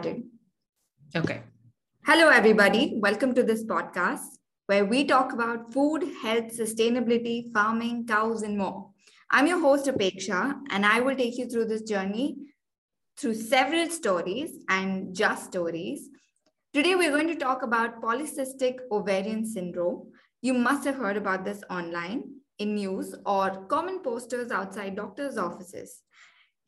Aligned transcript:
Okay. 0.00 0.24
Hello, 2.06 2.28
everybody. 2.30 2.94
Welcome 3.02 3.34
to 3.34 3.42
this 3.42 3.64
podcast 3.64 4.38
where 4.66 4.86
we 4.86 5.04
talk 5.04 5.34
about 5.34 5.74
food, 5.74 6.04
health, 6.22 6.56
sustainability, 6.56 7.52
farming, 7.52 8.06
cows, 8.06 8.42
and 8.42 8.56
more. 8.56 8.88
I'm 9.30 9.46
your 9.46 9.60
host, 9.60 9.86
Apeksha, 9.86 10.58
and 10.70 10.86
I 10.86 11.00
will 11.00 11.14
take 11.14 11.36
you 11.36 11.48
through 11.50 11.66
this 11.66 11.82
journey 11.82 12.36
through 13.18 13.34
several 13.34 13.90
stories 13.90 14.52
and 14.70 15.14
just 15.14 15.44
stories. 15.46 16.08
Today, 16.72 16.94
we're 16.94 17.10
going 17.10 17.28
to 17.28 17.36
talk 17.36 17.62
about 17.62 18.00
polycystic 18.00 18.78
ovarian 18.90 19.44
syndrome. 19.44 20.12
You 20.40 20.54
must 20.54 20.86
have 20.86 20.96
heard 20.96 21.18
about 21.18 21.44
this 21.44 21.62
online, 21.68 22.24
in 22.58 22.74
news, 22.74 23.14
or 23.26 23.66
common 23.66 24.00
posters 24.00 24.50
outside 24.50 24.96
doctors' 24.96 25.36
offices. 25.36 26.00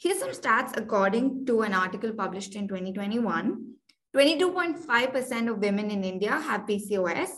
Here's 0.02 0.18
some 0.18 0.30
stats 0.30 0.76
according 0.76 1.46
to 1.46 1.62
an 1.62 1.72
article 1.72 2.12
published 2.12 2.56
in 2.56 2.66
2021. 2.66 3.74
22.5% 4.16 5.48
of 5.48 5.58
women 5.58 5.92
in 5.92 6.02
India 6.02 6.32
have 6.32 6.62
PCOS, 6.62 7.28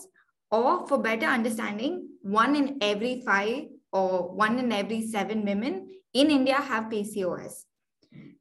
or 0.51 0.87
for 0.87 0.97
better 0.97 1.27
understanding, 1.27 2.09
one 2.23 2.57
in 2.57 2.79
every 2.81 3.21
five 3.21 3.65
or 3.93 4.35
one 4.35 4.59
in 4.59 4.73
every 4.73 5.07
seven 5.07 5.45
women 5.45 5.91
in 6.15 6.31
India 6.31 6.55
have 6.55 6.85
PCOS. 6.85 7.65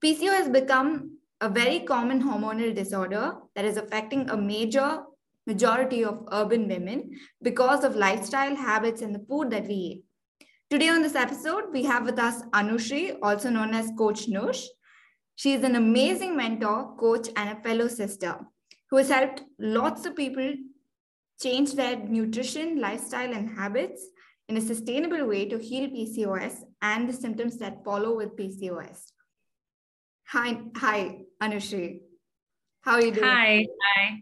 PCOS 0.01 0.37
has 0.37 0.49
become 0.49 1.17
a 1.41 1.49
very 1.49 1.81
common 1.81 2.23
hormonal 2.23 2.73
disorder 2.73 3.33
that 3.55 3.65
is 3.65 3.75
affecting 3.75 4.29
a 4.29 4.37
major 4.37 5.03
majority 5.45 6.05
of 6.05 6.25
urban 6.31 6.69
women 6.69 7.11
because 7.41 7.83
of 7.83 7.97
lifestyle 7.97 8.55
habits 8.55 9.01
and 9.01 9.13
the 9.13 9.25
food 9.27 9.49
that 9.51 9.67
we 9.67 9.73
eat. 9.73 10.03
Today 10.73 10.89
on 10.89 11.03
this 11.03 11.13
episode, 11.13 11.65
we 11.71 11.83
have 11.83 12.03
with 12.03 12.17
us 12.17 12.41
Anushree, 12.45 13.15
also 13.21 13.51
known 13.51 13.75
as 13.75 13.91
Coach 13.95 14.25
Nush. 14.27 14.65
She 15.35 15.53
is 15.53 15.63
an 15.63 15.75
amazing 15.75 16.35
mentor, 16.35 16.95
coach, 16.99 17.29
and 17.35 17.49
a 17.51 17.61
fellow 17.61 17.87
sister 17.87 18.39
who 18.89 18.97
has 18.97 19.07
helped 19.07 19.43
lots 19.59 20.07
of 20.07 20.15
people 20.15 20.51
change 21.39 21.73
their 21.73 21.97
nutrition, 21.97 22.81
lifestyle, 22.81 23.31
and 23.35 23.55
habits 23.55 24.01
in 24.49 24.57
a 24.57 24.61
sustainable 24.61 25.27
way 25.27 25.47
to 25.47 25.59
heal 25.59 25.91
PCOS 25.91 26.63
and 26.81 27.07
the 27.07 27.13
symptoms 27.13 27.57
that 27.57 27.83
follow 27.85 28.17
with 28.17 28.35
PCOS. 28.35 29.11
Hi, 30.29 30.59
hi, 30.75 31.19
Anushree. 31.39 31.99
How 32.81 32.93
are 32.93 33.01
you 33.01 33.11
doing? 33.11 33.27
Hi, 33.27 33.67
hi. 33.83 34.17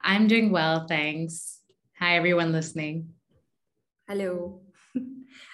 I'm 0.00 0.26
doing 0.26 0.52
well, 0.52 0.86
thanks. 0.88 1.60
Hi, 1.98 2.16
everyone 2.16 2.52
listening. 2.52 3.10
Hello. 4.08 4.62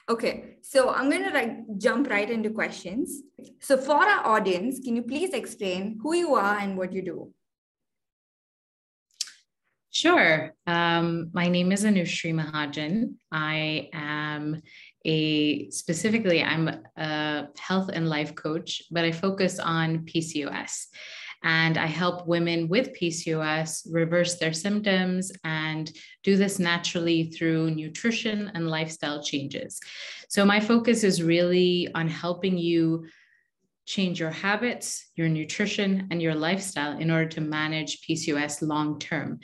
Okay, 0.08 0.56
so 0.62 0.91
I'm 0.91 1.08
going 1.08 1.22
to 1.25 1.31
like 1.31 1.78
jump 1.78 2.11
right 2.11 2.28
into 2.28 2.50
questions. 2.50 3.22
So, 3.61 3.77
for 3.77 4.05
our 4.05 4.27
audience, 4.27 4.81
can 4.81 4.97
you 4.97 5.03
please 5.03 5.31
explain 5.31 6.00
who 6.03 6.14
you 6.14 6.34
are 6.34 6.58
and 6.58 6.77
what 6.77 6.92
you 6.92 7.03
do? 7.03 7.33
Sure. 9.91 10.55
Um, 10.67 11.30
my 11.33 11.48
name 11.48 11.70
is 11.70 11.84
Anushree 11.84 12.34
Mahajan. 12.34 13.14
I 13.30 13.91
am 13.92 14.62
a 15.05 15.70
specifically, 15.70 16.42
I'm 16.42 16.69
a 16.97 17.48
health 17.58 17.91
and 17.92 18.08
life 18.08 18.34
coach, 18.34 18.83
but 18.91 19.05
I 19.05 19.12
focus 19.12 19.58
on 19.58 20.06
PCOS. 20.06 20.86
And 21.45 21.77
I 21.77 21.87
help 21.87 22.27
women 22.27 22.69
with 22.69 22.97
PCOS 22.98 23.89
reverse 23.91 24.37
their 24.37 24.53
symptoms 24.53 25.33
and 25.45 25.91
do 26.23 26.37
this 26.37 26.59
naturally 26.59 27.25
through 27.25 27.73
nutrition 27.73 28.51
and 28.55 28.69
lifestyle 28.69 29.23
changes. 29.23 29.81
So, 30.29 30.45
my 30.45 30.61
focus 30.61 31.05
is 31.05 31.23
really 31.23 31.89
on 31.95 32.09
helping 32.09 32.57
you 32.57 33.07
change 33.87 34.20
your 34.20 34.31
habits, 34.31 35.11
your 35.17 35.29
nutrition, 35.29 36.09
and 36.11 36.23
your 36.23 36.35
lifestyle 36.35 36.98
in 36.98 37.11
order 37.11 37.29
to 37.31 37.41
manage 37.41 38.01
PCOS 38.03 38.63
long 38.63 38.98
term 38.98 39.41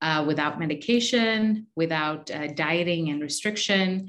uh, 0.00 0.24
without 0.26 0.58
medication, 0.58 1.66
without 1.74 2.30
uh, 2.30 2.48
dieting 2.48 3.08
and 3.10 3.20
restriction, 3.20 4.08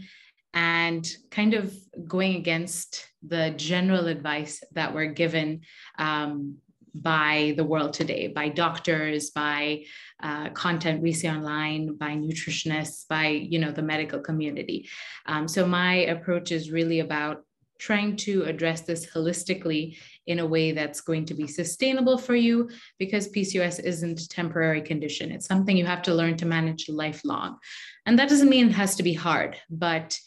and 0.54 1.08
kind 1.32 1.54
of 1.54 1.76
going 2.08 2.36
against 2.36 3.08
the 3.26 3.54
general 3.58 4.08
advice 4.08 4.64
that 4.73 4.94
we're 4.94 5.11
given 5.11 5.61
um, 5.98 6.58
by 6.95 7.53
the 7.58 7.64
world 7.64 7.93
today, 7.93 8.27
by 8.27 8.49
doctors, 8.49 9.31
by 9.31 9.83
uh, 10.21 10.49
content 10.49 11.02
we 11.02 11.14
see 11.14 11.30
online, 11.30 11.95
by 11.95 12.11
nutritionists, 12.11 13.08
by 13.08 13.27
you 13.27 13.59
know 13.59 13.71
the 13.71 13.81
medical 13.81 14.20
community. 14.20 14.89
Um, 15.26 15.47
so 15.47 15.65
my 15.65 15.95
approach 15.95 16.52
is 16.52 16.71
really 16.71 16.99
about 16.99 17.43
trying 17.80 18.15
to 18.15 18.43
address 18.43 18.81
this 18.81 19.05
holistically 19.05 19.97
in 20.26 20.39
a 20.39 20.45
way 20.45 20.71
that's 20.71 21.02
going 21.02 21.26
to 21.26 21.33
be 21.33 21.47
sustainable 21.47 22.17
for 22.17 22.36
you 22.36 22.70
because 22.97 23.30
PCOS 23.30 23.80
isn't 23.83 24.20
a 24.20 24.30
temporary 24.30 24.81
condition. 24.81 25.31
It's 25.31 25.45
something 25.45 25.77
you 25.77 25.86
have 25.86 26.02
to 26.03 26.14
learn 26.14 26.37
to 26.37 26.45
manage 26.45 26.89
lifelong. 26.89 27.58
And 28.05 28.17
that 28.20 28.30
doesn't 28.30 28.49
mean 28.49 28.70
it 28.70 28.73
has 28.73 28.95
to 28.95 29.03
be 29.03 29.14
hard, 29.14 29.58
but 29.70 30.17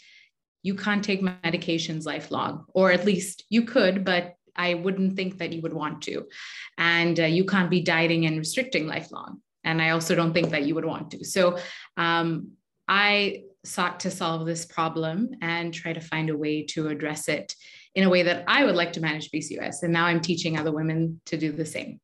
you 0.63 0.75
can't 0.75 1.03
take 1.03 1.23
medications 1.23 2.05
lifelong, 2.05 2.67
or 2.75 2.93
at 2.93 3.07
least 3.07 3.45
you 3.49 3.63
could, 3.63 4.05
but 4.05 4.35
I 4.61 4.75
wouldn't 4.75 5.17
think 5.17 5.39
that 5.39 5.53
you 5.53 5.61
would 5.63 5.73
want 5.83 6.03
to. 6.09 6.27
And 6.77 7.19
uh, 7.19 7.31
you 7.37 7.45
can't 7.53 7.71
be 7.77 7.83
dieting 7.95 8.27
and 8.27 8.39
restricting 8.45 8.87
lifelong. 8.87 9.41
And 9.65 9.81
I 9.81 9.91
also 9.91 10.15
don't 10.15 10.35
think 10.35 10.51
that 10.51 10.65
you 10.67 10.75
would 10.75 10.85
want 10.85 11.11
to. 11.13 11.25
So 11.25 11.59
um, 11.97 12.53
I 12.89 13.45
sought 13.65 14.01
to 14.01 14.11
solve 14.11 14.47
this 14.47 14.65
problem 14.65 15.31
and 15.43 15.73
try 15.73 15.93
to 15.93 16.01
find 16.01 16.31
a 16.31 16.37
way 16.37 16.65
to 16.73 16.89
address 16.89 17.29
it 17.29 17.55
in 17.95 18.05
a 18.05 18.13
way 18.15 18.23
that 18.23 18.45
I 18.47 18.65
would 18.65 18.77
like 18.77 18.93
to 18.95 19.01
manage 19.01 19.31
PCOS. 19.31 19.83
And 19.83 19.93
now 19.93 20.07
I'm 20.07 20.21
teaching 20.21 20.59
other 20.59 20.73
women 20.73 21.21
to 21.27 21.37
do 21.37 21.53
the 21.53 21.67
same. 21.67 22.01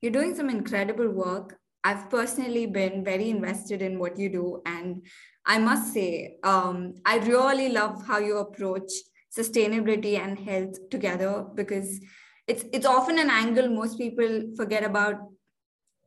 You're 0.00 0.18
doing 0.18 0.34
some 0.34 0.50
incredible 0.50 1.08
work. 1.08 1.58
I've 1.84 2.10
personally 2.10 2.66
been 2.66 3.04
very 3.04 3.30
invested 3.30 3.80
in 3.80 3.98
what 3.98 4.18
you 4.18 4.28
do. 4.28 4.62
And 4.66 5.06
I 5.44 5.58
must 5.58 5.94
say, 5.94 6.38
um, 6.42 6.94
I 7.04 7.18
really 7.18 7.68
love 7.68 8.04
how 8.06 8.18
you 8.18 8.38
approach 8.38 8.90
sustainability 9.36 10.18
and 10.18 10.38
health 10.38 10.88
together 10.90 11.44
because 11.54 12.00
it's 12.46 12.64
it's 12.72 12.86
often 12.86 13.18
an 13.18 13.30
angle 13.30 13.68
most 13.68 13.98
people 13.98 14.54
forget 14.56 14.84
about 14.84 15.16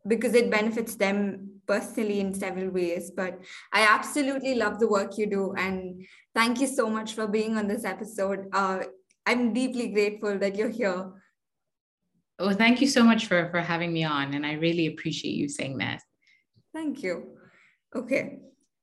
because 0.07 0.33
it 0.33 0.49
benefits 0.49 0.95
them 0.95 1.49
personally 1.67 2.19
in 2.19 2.33
several 2.33 2.69
ways. 2.69 3.11
But 3.15 3.39
I 3.71 3.81
absolutely 3.81 4.55
love 4.55 4.79
the 4.79 4.87
work 4.87 5.17
you 5.17 5.27
do. 5.27 5.53
And 5.55 6.05
thank 6.33 6.59
you 6.59 6.67
so 6.67 6.89
much 6.89 7.13
for 7.13 7.27
being 7.27 7.57
on 7.57 7.67
this 7.67 7.85
episode. 7.85 8.47
Uh, 8.53 8.79
I'm 9.25 9.53
deeply 9.53 9.89
grateful 9.89 10.39
that 10.39 10.55
you're 10.55 10.69
here. 10.69 11.11
Well, 12.39 12.55
thank 12.55 12.81
you 12.81 12.87
so 12.87 13.03
much 13.03 13.27
for, 13.27 13.49
for 13.51 13.59
having 13.59 13.91
me 13.93 14.03
on. 14.03 14.33
And 14.33 14.45
I 14.45 14.53
really 14.53 14.87
appreciate 14.87 15.35
you 15.35 15.49
saying 15.49 15.77
that. 15.79 16.01
Thank 16.73 17.03
you. 17.03 17.35
Okay. 17.95 18.39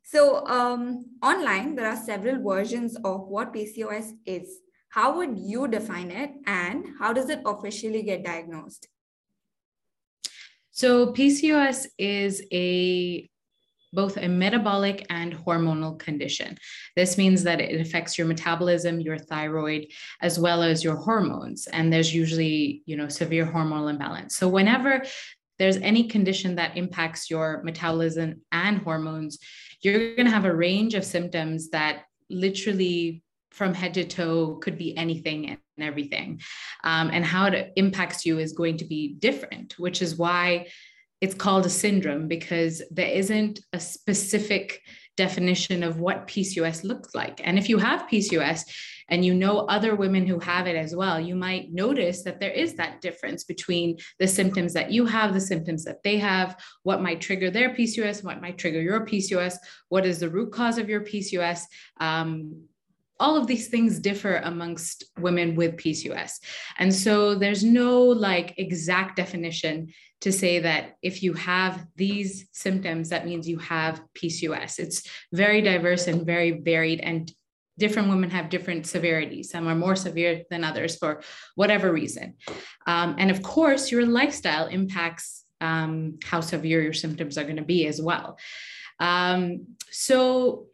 So, 0.09 0.47
um, 0.47 1.07
online, 1.21 1.75
there 1.75 1.89
are 1.89 1.97
several 1.97 2.41
versions 2.41 2.97
of 3.05 3.27
what 3.27 3.53
PCOS 3.53 4.13
is. 4.25 4.61
How 4.89 5.17
would 5.17 5.37
you 5.37 5.67
define 5.67 6.13
it, 6.13 6.31
and 6.47 6.87
how 7.01 7.13
does 7.13 7.29
it 7.29 7.41
officially 7.45 8.05
get 8.05 8.25
diagnosed? 8.25 8.87
So 10.71 11.13
PCOS 11.13 11.87
is 11.99 12.43
a 12.53 13.29
both 13.93 14.17
a 14.19 14.29
metabolic 14.29 15.07
and 15.11 15.35
hormonal 15.35 15.99
condition. 15.99 16.57
This 16.95 17.19
means 17.19 17.43
that 17.45 17.61
it 17.61 17.81
affects 17.81 18.17
your 18.17 18.27
metabolism, 18.27 19.01
your 19.01 19.19
thyroid, 19.19 19.87
as 20.21 20.39
well 20.39 20.63
as 20.63 20.85
your 20.85 20.97
hormones. 20.97 21.67
And 21.67 21.91
there's 21.91 22.15
usually, 22.15 22.83
you 22.85 22.97
know, 22.97 23.09
severe 23.09 23.47
hormonal 23.47 23.91
imbalance. 23.91 24.37
So 24.37 24.49
whenever 24.49 25.03
there's 25.59 25.79
any 25.79 26.09
condition 26.09 26.57
that 26.57 26.77
impacts 26.77 27.31
your 27.31 27.63
metabolism 27.65 28.43
and 28.53 28.79
hormones, 28.79 29.39
you're 29.87 30.17
going 30.17 30.27
to 30.27 30.33
have 30.33 30.45
a 30.45 30.55
range 30.55 30.95
of 30.95 31.05
symptoms 31.05 31.71
that 31.71 32.07
literally 32.29 33.23
from 33.53 33.73
head 33.73 33.95
to 33.95 34.05
toe 34.05 34.57
could 34.57 34.77
be 34.77 34.97
anything 34.97 35.49
and 35.49 35.59
everything. 35.79 36.41
Um, 36.83 37.11
and 37.13 37.25
how 37.25 37.47
it 37.47 37.73
impacts 37.77 38.27
you 38.27 38.39
is 38.41 38.53
going 38.53 38.79
to 38.79 38.85
be 38.85 39.15
different, 39.15 39.79
which 39.79 40.03
is 40.03 40.17
why 40.17 40.67
it's 41.21 41.35
called 41.35 41.65
a 41.67 41.71
syndrome 41.71 42.27
because 42.27 42.83
there 42.91 43.09
isn't 43.09 43.61
a 43.73 43.79
specific 43.79 44.83
definition 45.17 45.85
of 45.85 46.01
what 46.01 46.27
PCOS 46.27 46.83
looks 46.83 47.15
like. 47.15 47.41
And 47.45 47.57
if 47.57 47.69
you 47.69 47.79
have 47.79 48.09
PCOS 48.09 48.63
and 49.09 49.25
you 49.25 49.35
know 49.35 49.61
other 49.61 49.95
women 49.95 50.27
who 50.27 50.39
have 50.39 50.67
it 50.67 50.77
as 50.77 50.95
well, 50.95 51.21
you 51.21 51.35
might 51.35 51.73
notice 51.73 52.23
that 52.23 52.41
there 52.41 52.51
is 52.51 52.75
that 52.75 53.01
difference 53.01 53.45
between 53.45 53.99
the 54.19 54.27
symptoms 54.27 54.73
that 54.73 54.91
you 54.91 55.07
have, 55.07 55.35
the 55.35 55.41
symptoms 55.41 55.85
that 55.85 56.03
they 56.03 56.19
have, 56.19 56.61
what 56.83 57.03
might 57.03 57.21
trigger 57.21 57.51
their 57.51 57.71
PCOS, 57.71 58.25
what 58.25 58.41
might 58.41 58.59
trigger 58.59 58.81
your 58.81 59.07
PCOS, 59.07 59.57
what 59.89 60.07
is 60.07 60.21
the 60.21 60.29
root 60.29 60.53
cause 60.53 60.79
of 60.79 60.89
your 60.89 61.01
PCOS. 61.01 61.63
Um, 61.99 62.65
all 63.19 63.37
of 63.37 63.47
these 63.47 63.69
things 63.69 63.99
differ 63.99 64.37
amongst 64.45 65.05
women 65.19 65.55
with 65.55 65.77
PCOS. 65.77 66.39
And 66.79 66.95
so 66.95 67.35
there's 67.35 67.65
no 67.65 68.03
like 68.03 68.55
exact 68.59 69.17
definition 69.17 69.89
to 70.21 70.33
say 70.33 70.61
that 70.61 70.97
if 71.03 71.23
you 71.23 71.33
have 71.35 71.87
these 71.97 72.47
symptoms, 72.53 73.11
that 73.11 73.27
means 73.27 73.49
you 73.49 73.59
have 73.59 74.03
PCOS. 74.15 74.79
It's 74.79 75.03
very 75.33 75.63
diverse 75.63 76.07
and 76.07 76.27
very 76.27 76.61
varied. 76.61 77.01
And 77.01 77.31
different 77.79 78.09
women 78.09 78.31
have 78.31 78.49
different 78.49 78.87
severities. 78.87 79.51
Some 79.51 79.69
are 79.69 79.75
more 79.75 79.97
severe 79.97 80.45
than 80.51 80.65
others 80.65 80.97
for 80.97 81.23
whatever 81.55 81.93
reason. 81.93 82.35
Um, 82.87 83.17
and 83.19 83.31
of 83.31 83.43
course, 83.43 83.91
your 83.91 84.07
lifestyle 84.07 84.67
impacts 84.67 85.45
um, 85.61 86.19
how 86.25 86.41
severe 86.41 86.83
your 86.83 86.93
symptoms 86.93 87.39
are 87.39 87.45
going 87.45 87.57
to 87.57 87.63
be 87.63 87.87
as 87.87 88.01
well. 88.01 88.39
Um, 89.01 89.77
so, 89.91 90.67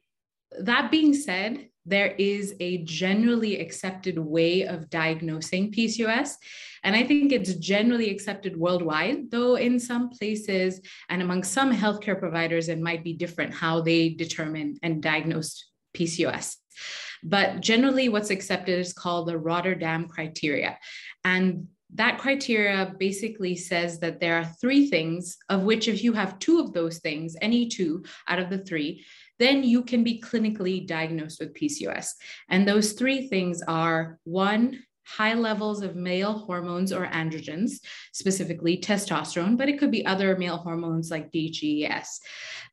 that 0.58 0.90
being 0.90 1.14
said, 1.14 1.68
there 1.86 2.14
is 2.18 2.54
a 2.60 2.78
generally 2.84 3.58
accepted 3.58 4.18
way 4.18 4.66
of 4.66 4.90
diagnosing 4.90 5.72
PCOS. 5.72 6.34
And 6.84 6.94
I 6.94 7.04
think 7.04 7.32
it's 7.32 7.54
generally 7.54 8.10
accepted 8.10 8.56
worldwide, 8.56 9.30
though 9.30 9.56
in 9.56 9.80
some 9.80 10.10
places 10.10 10.80
and 11.08 11.22
among 11.22 11.44
some 11.44 11.72
healthcare 11.72 12.18
providers, 12.18 12.68
it 12.68 12.80
might 12.80 13.02
be 13.02 13.14
different 13.14 13.54
how 13.54 13.80
they 13.80 14.10
determine 14.10 14.76
and 14.82 15.02
diagnose 15.02 15.71
PCOS. 15.94 16.56
But 17.22 17.60
generally, 17.60 18.08
what's 18.08 18.30
accepted 18.30 18.78
is 18.78 18.92
called 18.92 19.28
the 19.28 19.38
Rotterdam 19.38 20.08
criteria. 20.08 20.78
And 21.24 21.68
that 21.94 22.18
criteria 22.18 22.94
basically 22.98 23.54
says 23.54 24.00
that 24.00 24.18
there 24.18 24.36
are 24.36 24.52
three 24.60 24.88
things, 24.88 25.36
of 25.48 25.62
which, 25.62 25.88
if 25.88 26.02
you 26.02 26.12
have 26.14 26.38
two 26.38 26.58
of 26.58 26.72
those 26.72 26.98
things, 26.98 27.36
any 27.40 27.68
two 27.68 28.02
out 28.28 28.38
of 28.38 28.50
the 28.50 28.58
three, 28.58 29.04
then 29.38 29.62
you 29.62 29.82
can 29.82 30.02
be 30.02 30.20
clinically 30.20 30.86
diagnosed 30.86 31.40
with 31.40 31.54
PCOS. 31.54 32.12
And 32.48 32.66
those 32.66 32.92
three 32.92 33.28
things 33.28 33.62
are 33.62 34.18
one, 34.24 34.82
high 35.04 35.34
levels 35.34 35.82
of 35.82 35.96
male 35.96 36.32
hormones 36.32 36.92
or 36.92 37.06
androgens, 37.06 37.80
specifically 38.12 38.78
testosterone, 38.78 39.58
but 39.58 39.68
it 39.68 39.78
could 39.78 39.90
be 39.90 40.06
other 40.06 40.36
male 40.36 40.58
hormones 40.58 41.10
like 41.10 41.30
DHEAS. 41.32 42.20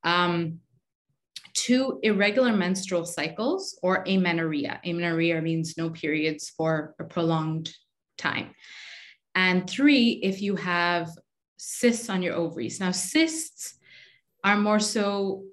Um, 0.03 0.59
two, 1.53 1.99
irregular 2.03 2.53
menstrual 2.53 3.05
cycles 3.05 3.79
or 3.83 4.03
amenorrhea. 4.07 4.79
Amenorrhea 4.85 5.41
means 5.41 5.77
no 5.77 5.89
periods 5.89 6.49
for 6.49 6.95
a 6.99 7.03
prolonged 7.03 7.73
time. 8.17 8.53
And 9.35 9.69
three, 9.69 10.19
if 10.23 10.41
you 10.41 10.55
have 10.55 11.09
cysts 11.57 12.09
on 12.09 12.21
your 12.21 12.35
ovaries. 12.35 12.79
Now, 12.79 12.91
cysts 12.91 13.77
are 14.43 14.57
more 14.57 14.79
so 14.79 15.43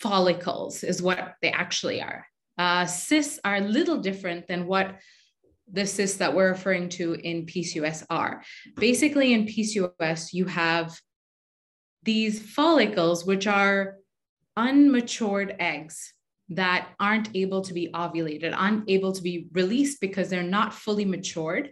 follicles, 0.00 0.84
is 0.84 1.02
what 1.02 1.34
they 1.40 1.50
actually 1.50 2.02
are. 2.02 2.26
Uh, 2.58 2.86
cysts 2.86 3.40
are 3.44 3.56
a 3.56 3.60
little 3.60 3.98
different 3.98 4.46
than 4.46 4.66
what 4.66 4.96
the 5.72 5.86
cysts 5.86 6.18
that 6.18 6.34
we're 6.34 6.50
referring 6.50 6.90
to 6.90 7.14
in 7.14 7.46
PCOS 7.46 8.04
are. 8.10 8.42
Basically, 8.76 9.32
in 9.32 9.46
PCOS, 9.46 10.32
you 10.32 10.44
have 10.44 10.94
these 12.02 12.38
follicles, 12.38 13.24
which 13.24 13.46
are 13.46 13.96
unmatured 14.56 15.56
eggs 15.58 16.12
that 16.50 16.88
aren't 17.00 17.34
able 17.34 17.62
to 17.62 17.72
be 17.72 17.88
ovulated, 17.94 18.54
unable 18.56 19.12
to 19.12 19.22
be 19.22 19.48
released 19.52 20.00
because 20.00 20.28
they're 20.28 20.42
not 20.42 20.74
fully 20.74 21.04
matured. 21.04 21.70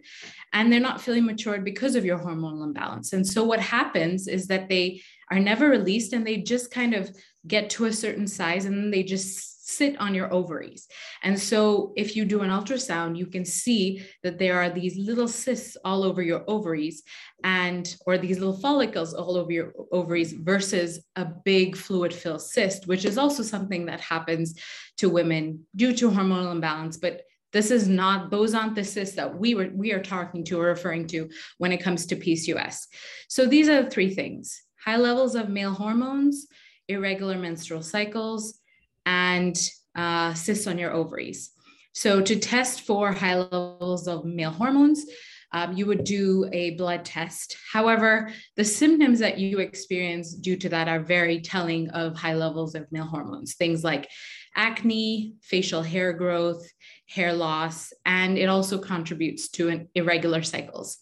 And 0.53 0.73
they're 0.73 0.81
not 0.81 1.01
fully 1.01 1.21
matured 1.21 1.65
because 1.65 1.95
of 1.95 2.05
your 2.05 2.19
hormonal 2.19 2.65
imbalance. 2.65 3.13
And 3.13 3.27
so 3.27 3.45
what 3.45 3.61
happens 3.61 4.29
is 4.29 4.47
that 4.47 4.69
they 4.69 5.03
are 5.31 5.39
never 5.39 5.69
released 5.69 6.13
and 6.13 6.27
they 6.27 6.39
just 6.39 6.71
kind 6.71 6.95
of 6.95 7.15
get 7.47 7.71
to 7.71 7.85
a 7.85 7.93
certain 7.93 8.27
size 8.27 8.65
and 8.65 8.93
they 8.93 9.03
just 9.03 9.52
sit 9.65 9.97
on 10.01 10.13
your 10.13 10.33
ovaries. 10.33 10.89
And 11.23 11.39
so 11.39 11.93
if 11.97 12.17
you 12.17 12.25
do 12.25 12.41
an 12.41 12.51
ultrasound, 12.51 13.17
you 13.17 13.27
can 13.27 13.45
see 13.45 14.03
that 14.25 14.39
there 14.39 14.61
are 14.61 14.69
these 14.69 14.99
little 14.99 15.29
cysts 15.29 15.77
all 15.85 16.03
over 16.03 16.21
your 16.21 16.43
ovaries 16.49 17.05
and 17.45 17.95
or 18.05 18.19
these 18.19 18.41
little 18.41 18.57
follicles 18.59 19.15
all 19.15 19.37
over 19.37 19.53
your 19.53 19.73
ovaries 19.93 20.33
versus 20.33 21.05
a 21.15 21.25
big 21.25 21.77
fluid 21.77 22.13
filled 22.13 22.43
cyst, 22.43 22.89
which 22.89 23.05
is 23.05 23.17
also 23.17 23.45
something 23.45 23.87
that 23.87 24.01
happens 24.01 24.59
to 24.97 25.09
women 25.09 25.65
due 25.77 25.95
to 25.95 26.11
hormonal 26.11 26.51
imbalance, 26.51 26.97
but 26.97 27.23
this 27.53 27.71
is 27.71 27.87
not 27.87 28.31
those 28.31 28.55
aren't 28.55 28.75
the 28.75 28.83
cysts 28.83 29.15
that 29.15 29.39
we 29.39 29.55
were 29.55 29.71
we 29.75 29.93
are 29.93 30.03
talking 30.03 30.43
to 30.45 30.59
or 30.59 30.67
referring 30.67 31.07
to 31.09 31.29
when 31.59 31.71
it 31.71 31.83
comes 31.83 32.07
to 32.07 32.17
PCOS. 32.17 32.87
So 33.29 33.47
these 33.47 33.69
are 33.69 33.83
the 33.83 33.91
three 33.91 34.13
things: 34.13 34.63
high 34.85 34.97
levels 34.97 35.35
of 35.35 35.51
male 35.51 35.73
hormones, 35.73 36.47
irregular 36.89 37.39
menstrual 37.39 37.83
cycles, 37.83 38.59
and 39.07 39.57
uh, 39.95 40.35
cysts 40.35 40.67
on 40.67 40.79
your 40.79 40.93
ovaries. 40.93 41.51
So 41.95 42.23
to 42.23 42.37
test 42.37 42.83
for 42.83 43.13
high 43.13 43.37
levels 43.37 44.09
of 44.09 44.25
male 44.25 44.51
hormones, 44.51 45.05
um, 45.53 45.77
you 45.77 45.85
would 45.87 46.05
do 46.05 46.49
a 46.53 46.71
blood 46.77 47.05
test. 47.05 47.57
However, 47.71 48.31
the 48.57 48.65
symptoms 48.65 49.19
that 49.19 49.39
you 49.39 49.59
experience 49.59 50.35
due 50.35 50.57
to 50.57 50.69
that 50.71 50.89
are 50.89 51.01
very 51.01 51.41
telling 51.41 51.91
of 51.91 52.17
high 52.17 52.35
levels 52.35 52.75
of 52.75 52.91
male 52.91 53.05
hormones, 53.05 53.55
things 53.55 53.85
like 53.85 54.09
acne, 54.57 55.35
facial 55.43 55.83
hair 55.83 56.15
growth, 56.15 56.67
hair 57.09 57.33
loss, 57.35 57.93
and 58.07 58.39
it 58.39 58.49
also 58.49 58.79
contributes 58.79 59.51
to 59.51 59.87
irregular 59.95 60.43
cycles. 60.43 60.99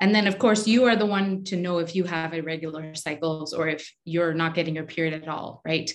And 0.00 0.14
then, 0.14 0.26
of 0.26 0.38
course, 0.38 0.66
you 0.66 0.84
are 0.84 0.96
the 0.96 1.06
one 1.06 1.44
to 1.44 1.56
know 1.56 1.78
if 1.78 1.94
you 1.96 2.04
have 2.04 2.34
irregular 2.34 2.94
cycles 2.94 3.54
or 3.54 3.68
if 3.68 3.90
you're 4.04 4.34
not 4.34 4.54
getting 4.54 4.74
your 4.74 4.84
period 4.84 5.14
at 5.14 5.28
all, 5.28 5.62
right? 5.64 5.90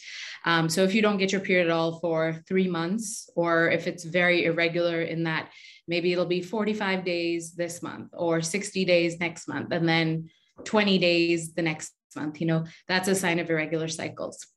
Um, 0.46 0.70
so, 0.70 0.84
if 0.84 0.96
you 0.96 1.02
don't 1.02 1.18
get 1.18 1.32
your 1.32 1.42
period 1.42 1.68
at 1.68 1.74
all 1.74 2.00
for 2.00 2.42
three 2.48 2.68
months, 2.68 3.30
or 3.36 3.70
if 3.70 3.88
it's 3.88 4.04
very 4.04 4.46
irregular 4.46 5.02
in 5.02 5.24
that 5.26 5.52
maybe 5.88 6.12
it'll 6.12 6.26
be 6.26 6.42
45 6.42 7.06
days 7.06 7.54
this 7.54 7.84
month 7.84 8.10
or 8.14 8.42
60 8.42 8.86
days 8.86 9.20
next 9.20 9.48
month, 9.48 9.72
and 9.72 9.88
then 9.88 10.30
20 10.64 10.98
days 10.98 11.54
the 11.54 11.62
next 11.62 11.94
month, 12.16 12.42
you 12.42 12.48
know, 12.48 12.66
that's 12.88 13.08
a 13.08 13.16
sign 13.16 13.40
of 13.40 13.50
irregular 13.50 13.88
cycles. 13.88 14.48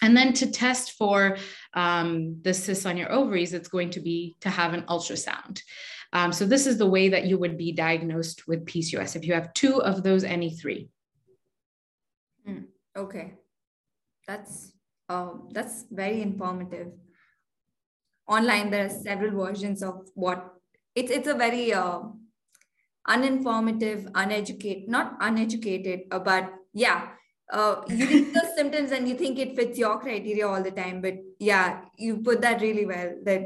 And 0.00 0.16
then 0.16 0.32
to 0.34 0.50
test 0.50 0.92
for 0.92 1.36
um, 1.74 2.40
the 2.42 2.54
cysts 2.54 2.86
on 2.86 2.96
your 2.96 3.10
ovaries, 3.10 3.52
it's 3.52 3.68
going 3.68 3.90
to 3.90 4.00
be 4.00 4.36
to 4.40 4.50
have 4.50 4.72
an 4.72 4.82
ultrasound. 4.82 5.60
Um, 6.12 6.32
so 6.32 6.46
this 6.46 6.66
is 6.66 6.78
the 6.78 6.88
way 6.88 7.08
that 7.10 7.26
you 7.26 7.38
would 7.38 7.58
be 7.58 7.72
diagnosed 7.72 8.48
with 8.48 8.64
PCOS 8.64 9.14
if 9.16 9.26
you 9.26 9.34
have 9.34 9.52
two 9.52 9.82
of 9.82 10.02
those, 10.02 10.24
any 10.24 10.50
three. 10.50 10.88
Mm, 12.48 12.64
okay, 12.96 13.34
that's 14.26 14.72
um, 15.08 15.48
that's 15.52 15.84
very 15.90 16.22
informative. 16.22 16.88
Online, 18.26 18.70
there 18.70 18.86
are 18.86 18.90
several 18.90 19.46
versions 19.46 19.82
of 19.82 20.08
what 20.14 20.54
it's. 20.94 21.10
It's 21.10 21.28
a 21.28 21.34
very 21.34 21.72
uh, 21.72 22.00
uninformative, 23.06 24.10
uneducated, 24.14 24.88
not 24.88 25.16
uneducated, 25.20 26.00
uh, 26.10 26.18
but 26.18 26.52
yeah, 26.72 27.08
uh, 27.50 27.82
you 27.88 28.06
read 28.06 28.34
the 28.34 28.52
symptoms 28.56 28.92
and 28.92 29.08
you 29.08 29.14
think 29.14 29.38
it 29.38 29.56
fits 29.56 29.78
your 29.78 29.98
criteria 29.98 30.46
all 30.46 30.62
the 30.62 30.70
time. 30.70 31.00
But 31.00 31.16
yeah, 31.38 31.82
you 31.96 32.18
put 32.18 32.40
that 32.42 32.60
really 32.60 32.86
well. 32.86 33.14
That 33.24 33.42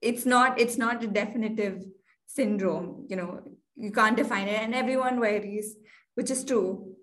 it's 0.00 0.24
not 0.26 0.60
it's 0.60 0.76
not 0.76 1.02
a 1.02 1.06
definitive 1.06 1.84
syndrome 2.26 3.06
you 3.08 3.16
know 3.16 3.40
you 3.76 3.92
can't 3.92 4.16
define 4.16 4.48
it. 4.48 4.60
And 4.60 4.74
everyone 4.74 5.20
varies 5.20 5.76
which 6.14 6.30
is 6.30 6.44
true. 6.44 6.96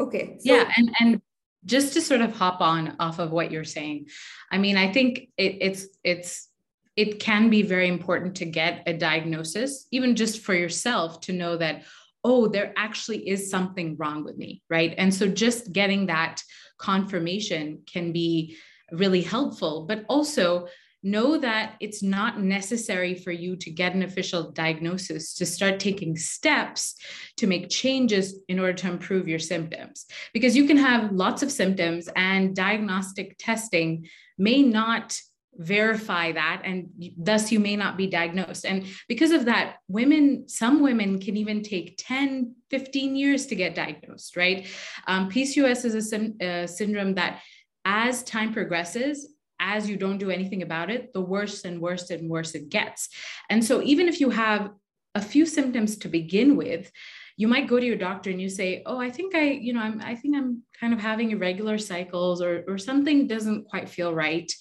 Okay 0.00 0.38
so- 0.40 0.54
yeah 0.54 0.70
and 0.76 0.90
and 1.00 1.22
just 1.64 1.92
to 1.92 2.00
sort 2.00 2.20
of 2.20 2.34
hop 2.34 2.60
on 2.60 2.96
off 2.98 3.20
of 3.20 3.30
what 3.30 3.52
you're 3.52 3.62
saying 3.62 4.08
i 4.50 4.58
mean 4.58 4.76
i 4.76 4.92
think 4.92 5.28
it, 5.36 5.58
it's 5.60 5.86
it's 6.02 6.48
it 6.96 7.20
can 7.20 7.50
be 7.50 7.62
very 7.62 7.86
important 7.86 8.34
to 8.34 8.44
get 8.44 8.82
a 8.88 8.92
diagnosis 8.92 9.86
even 9.92 10.16
just 10.16 10.40
for 10.40 10.54
yourself 10.54 11.20
to 11.20 11.32
know 11.32 11.56
that 11.56 11.84
oh 12.24 12.48
there 12.48 12.72
actually 12.76 13.28
is 13.28 13.50
something 13.50 13.96
wrong 13.96 14.24
with 14.24 14.36
me 14.36 14.62
right? 14.68 14.94
And 14.98 15.14
so 15.14 15.28
just 15.28 15.72
getting 15.72 16.06
that 16.06 16.42
confirmation 16.78 17.82
can 17.86 18.12
be 18.12 18.56
really 18.92 19.22
helpful, 19.22 19.86
but 19.88 20.04
also 20.08 20.68
know 21.02 21.36
that 21.36 21.74
it's 21.80 22.02
not 22.02 22.40
necessary 22.40 23.14
for 23.14 23.32
you 23.32 23.56
to 23.56 23.70
get 23.70 23.94
an 23.94 24.02
official 24.02 24.52
diagnosis 24.52 25.34
to 25.34 25.44
start 25.44 25.80
taking 25.80 26.16
steps 26.16 26.94
to 27.36 27.48
make 27.48 27.68
changes 27.68 28.36
in 28.48 28.60
order 28.60 28.72
to 28.72 28.88
improve 28.88 29.26
your 29.26 29.38
symptoms. 29.38 30.06
Because 30.32 30.56
you 30.56 30.66
can 30.66 30.76
have 30.76 31.10
lots 31.10 31.42
of 31.42 31.50
symptoms, 31.50 32.08
and 32.14 32.54
diagnostic 32.54 33.34
testing 33.38 34.06
may 34.38 34.62
not 34.62 35.18
verify 35.56 36.32
that 36.32 36.62
and 36.64 36.88
thus 37.18 37.52
you 37.52 37.60
may 37.60 37.76
not 37.76 37.98
be 37.98 38.06
diagnosed 38.06 38.64
and 38.64 38.86
because 39.06 39.32
of 39.32 39.44
that 39.44 39.76
women 39.86 40.48
some 40.48 40.80
women 40.80 41.20
can 41.20 41.36
even 41.36 41.62
take 41.62 41.94
10 41.98 42.54
15 42.70 43.16
years 43.16 43.44
to 43.44 43.54
get 43.54 43.74
diagnosed 43.74 44.34
right 44.34 44.66
um, 45.06 45.28
pcos 45.28 45.84
is 45.84 46.12
a, 46.14 46.32
a 46.42 46.66
syndrome 46.66 47.14
that 47.14 47.42
as 47.84 48.22
time 48.22 48.52
progresses, 48.52 49.34
as 49.60 49.88
you 49.88 49.96
don't 49.96 50.18
do 50.18 50.30
anything 50.30 50.62
about 50.62 50.90
it, 50.90 51.12
the 51.12 51.20
worse 51.20 51.64
and 51.64 51.80
worse 51.80 52.10
and 52.10 52.28
worse 52.28 52.54
it 52.54 52.68
gets. 52.68 53.08
And 53.48 53.64
so, 53.64 53.82
even 53.82 54.08
if 54.08 54.20
you 54.20 54.30
have 54.30 54.70
a 55.14 55.22
few 55.22 55.46
symptoms 55.46 55.96
to 55.98 56.08
begin 56.08 56.56
with, 56.56 56.90
you 57.36 57.48
might 57.48 57.68
go 57.68 57.78
to 57.78 57.86
your 57.86 57.96
doctor 57.96 58.30
and 58.30 58.40
you 58.40 58.48
say, 58.48 58.82
"Oh, 58.86 58.98
I 58.98 59.10
think 59.10 59.34
I, 59.34 59.50
you 59.50 59.72
know, 59.72 59.80
I'm, 59.80 60.00
I 60.00 60.14
think 60.14 60.36
I'm 60.36 60.62
kind 60.78 60.92
of 60.92 61.00
having 61.00 61.30
irregular 61.30 61.78
cycles, 61.78 62.42
or 62.42 62.64
or 62.68 62.78
something 62.78 63.26
doesn't 63.26 63.66
quite 63.66 63.88
feel 63.88 64.14
right." 64.14 64.52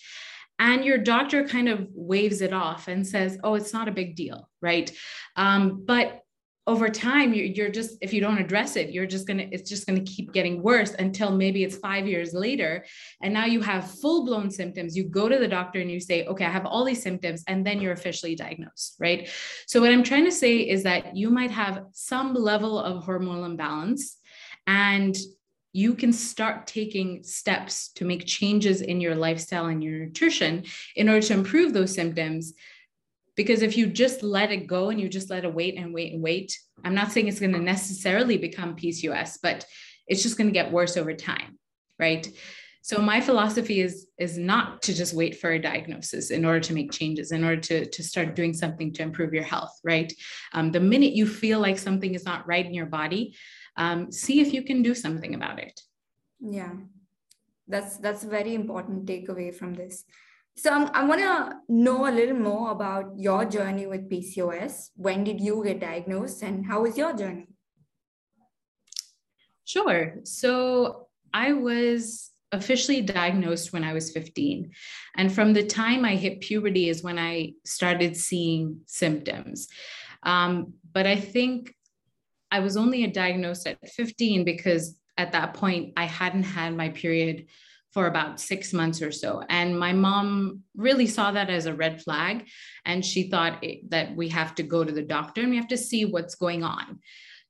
And 0.59 0.85
your 0.85 0.99
doctor 0.99 1.47
kind 1.47 1.67
of 1.67 1.87
waves 1.91 2.41
it 2.41 2.53
off 2.53 2.87
and 2.87 3.05
says, 3.05 3.39
"Oh, 3.43 3.55
it's 3.55 3.73
not 3.73 3.87
a 3.87 3.91
big 3.91 4.15
deal, 4.15 4.49
right?" 4.61 4.91
Um, 5.35 5.83
but 5.85 6.20
over 6.67 6.89
time 6.89 7.33
you're, 7.33 7.69
just 7.69 7.97
if 8.01 8.13
you 8.13 8.21
don't 8.21 8.37
address 8.37 8.75
it 8.75 8.91
you're 8.91 9.07
just 9.07 9.25
gonna 9.25 9.47
it's 9.51 9.69
just 9.69 9.87
gonna 9.87 10.01
keep 10.01 10.31
getting 10.31 10.61
worse 10.61 10.93
until 10.93 11.31
maybe 11.31 11.63
it's 11.63 11.77
five 11.77 12.07
years 12.07 12.33
later. 12.33 12.85
And 13.21 13.33
now 13.33 13.45
you 13.45 13.61
have 13.61 13.89
full-blown 13.99 14.51
symptoms. 14.51 14.95
You 14.95 15.05
go 15.05 15.27
to 15.27 15.37
the 15.37 15.47
doctor 15.47 15.79
and 15.79 15.89
you 15.89 15.99
say 15.99 16.25
okay 16.25 16.45
i 16.45 16.49
have 16.49 16.65
all 16.65 16.85
these 16.85 17.01
symptoms 17.01 17.43
and 17.47 17.65
then 17.65 17.81
you're 17.81 17.93
officially 17.93 18.35
diagnosed 18.35 18.97
right? 18.99 19.29
So 19.65 19.81
what 19.81 19.91
i'm 19.91 20.03
trying 20.03 20.25
to 20.25 20.31
say 20.31 20.57
is 20.57 20.83
that 20.83 21.15
you 21.15 21.29
might 21.29 21.51
have 21.51 21.85
some 21.93 22.33
level 22.33 22.79
of 22.79 23.03
hormonal 23.03 23.45
imbalance 23.45 24.17
and 24.67 25.17
you 25.73 25.95
can 25.95 26.11
start 26.11 26.67
taking 26.67 27.23
steps 27.23 27.89
to 27.93 28.05
make 28.05 28.25
changes 28.25 28.81
in 28.81 28.99
your 28.99 29.15
lifestyle 29.15 29.67
and 29.67 29.83
your 29.83 30.05
nutrition 30.05 30.65
in 30.95 31.07
order 31.07 31.25
to 31.25 31.33
improve 31.33 31.73
those 31.73 31.93
symptoms 31.93 32.53
because 33.41 33.63
if 33.63 33.75
you 33.75 33.88
just 33.88 34.21
let 34.21 34.51
it 34.51 34.67
go 34.67 34.91
and 34.91 35.01
you 35.01 35.10
just 35.10 35.31
let 35.31 35.45
it 35.45 35.51
wait 35.51 35.75
and 35.75 35.91
wait 35.91 36.13
and 36.13 36.21
wait, 36.21 36.55
I'm 36.86 36.93
not 36.93 37.12
saying 37.12 37.27
it's 37.27 37.39
going 37.39 37.53
to 37.53 37.60
necessarily 37.60 38.38
become 38.38 38.75
PCOS, 38.75 39.39
but 39.41 39.65
it's 40.05 40.21
just 40.21 40.38
going 40.38 40.45
to 40.45 40.53
get 40.53 40.71
worse 40.71 40.95
over 40.95 41.15
time, 41.15 41.57
right? 41.98 42.31
So 42.83 43.01
my 43.01 43.19
philosophy 43.19 43.81
is 43.81 44.05
is 44.19 44.38
not 44.38 44.83
to 44.83 44.93
just 44.93 45.15
wait 45.15 45.39
for 45.39 45.50
a 45.50 45.60
diagnosis 45.60 46.29
in 46.29 46.45
order 46.45 46.60
to 46.60 46.74
make 46.75 46.91
changes, 46.91 47.31
in 47.31 47.43
order 47.43 47.62
to, 47.62 47.86
to 47.88 48.03
start 48.03 48.36
doing 48.36 48.53
something 48.53 48.93
to 48.93 49.01
improve 49.01 49.33
your 49.33 49.48
health, 49.53 49.75
right? 49.83 50.13
Um, 50.53 50.71
the 50.71 50.79
minute 50.79 51.13
you 51.13 51.25
feel 51.25 51.60
like 51.60 51.79
something 51.79 52.13
is 52.13 52.25
not 52.25 52.48
right 52.48 52.65
in 52.65 52.75
your 52.75 52.91
body, 53.01 53.36
um, 53.75 54.12
see 54.12 54.39
if 54.39 54.53
you 54.53 54.62
can 54.62 54.83
do 54.83 54.93
something 54.93 55.33
about 55.33 55.57
it. 55.57 55.81
Yeah, 56.39 56.74
that's 57.67 57.98
that's 57.98 58.24
a 58.24 58.29
very 58.29 58.53
important 58.53 59.07
takeaway 59.07 59.51
from 59.51 59.74
this. 59.74 60.05
So 60.61 60.69
I'm, 60.69 60.91
I 60.93 61.03
want 61.05 61.21
to 61.21 61.55
know 61.69 62.07
a 62.07 62.13
little 62.13 62.37
more 62.37 62.69
about 62.69 63.13
your 63.17 63.45
journey 63.45 63.87
with 63.87 64.07
PCOS. 64.11 64.91
When 64.95 65.23
did 65.23 65.41
you 65.41 65.63
get 65.63 65.79
diagnosed 65.79 66.43
and 66.43 66.63
how 66.63 66.83
was 66.83 66.95
your 66.95 67.17
journey? 67.17 67.47
Sure. 69.65 70.17
So 70.23 71.07
I 71.33 71.53
was 71.53 72.29
officially 72.51 73.01
diagnosed 73.01 73.73
when 73.73 73.83
I 73.83 73.93
was 73.93 74.11
15. 74.11 74.69
And 75.15 75.33
from 75.33 75.53
the 75.53 75.65
time 75.65 76.05
I 76.05 76.15
hit 76.15 76.41
puberty 76.41 76.89
is 76.89 77.01
when 77.01 77.17
I 77.17 77.53
started 77.65 78.15
seeing 78.15 78.81
symptoms. 78.85 79.67
Um, 80.21 80.73
but 80.93 81.07
I 81.07 81.15
think 81.15 81.73
I 82.51 82.59
was 82.59 82.77
only 82.77 83.07
diagnosed 83.07 83.65
at 83.65 83.79
15 83.89 84.45
because 84.45 84.95
at 85.17 85.31
that 85.31 85.55
point 85.55 85.93
I 85.97 86.05
hadn't 86.05 86.43
had 86.43 86.77
my 86.77 86.89
period 86.89 87.47
for 87.93 88.07
about 88.07 88.39
six 88.39 88.71
months 88.74 89.01
or 89.01 89.12
so. 89.12 89.43
And 89.50 89.77
my 89.77 89.91
mom 89.91 90.62
really 90.75 91.07
saw 91.07 91.31
that 91.31 91.50
as 91.50 91.65
a 91.65 91.74
red 91.74 92.01
flag. 92.01 92.48
And 92.86 93.05
she 93.05 93.29
thought 93.29 93.63
it, 93.63 93.89
that 93.89 94.15
we 94.15 94.29
have 94.29 94.55
to 94.55 94.63
go 94.63 94.83
to 94.83 94.91
the 94.91 95.01
doctor 95.01 95.41
and 95.41 95.50
we 95.50 95.57
have 95.57 95.67
to 95.69 95.77
see 95.77 96.05
what's 96.05 96.36
going 96.36 96.63
on. 96.63 97.00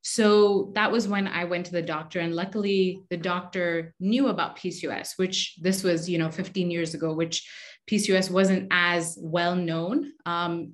So 0.03 0.71
that 0.73 0.91
was 0.91 1.07
when 1.07 1.27
I 1.27 1.43
went 1.43 1.67
to 1.67 1.71
the 1.71 1.81
doctor. 1.81 2.19
And 2.19 2.35
luckily, 2.35 3.03
the 3.11 3.17
doctor 3.17 3.93
knew 3.99 4.29
about 4.29 4.57
PCOS, 4.57 5.17
which 5.17 5.55
this 5.61 5.83
was, 5.83 6.09
you 6.09 6.17
know, 6.17 6.31
15 6.31 6.71
years 6.71 6.95
ago, 6.95 7.13
which 7.13 7.47
PCOS 7.89 8.31
wasn't 8.31 8.67
as 8.71 9.17
well 9.21 9.55
known. 9.55 10.11
Um, 10.25 10.73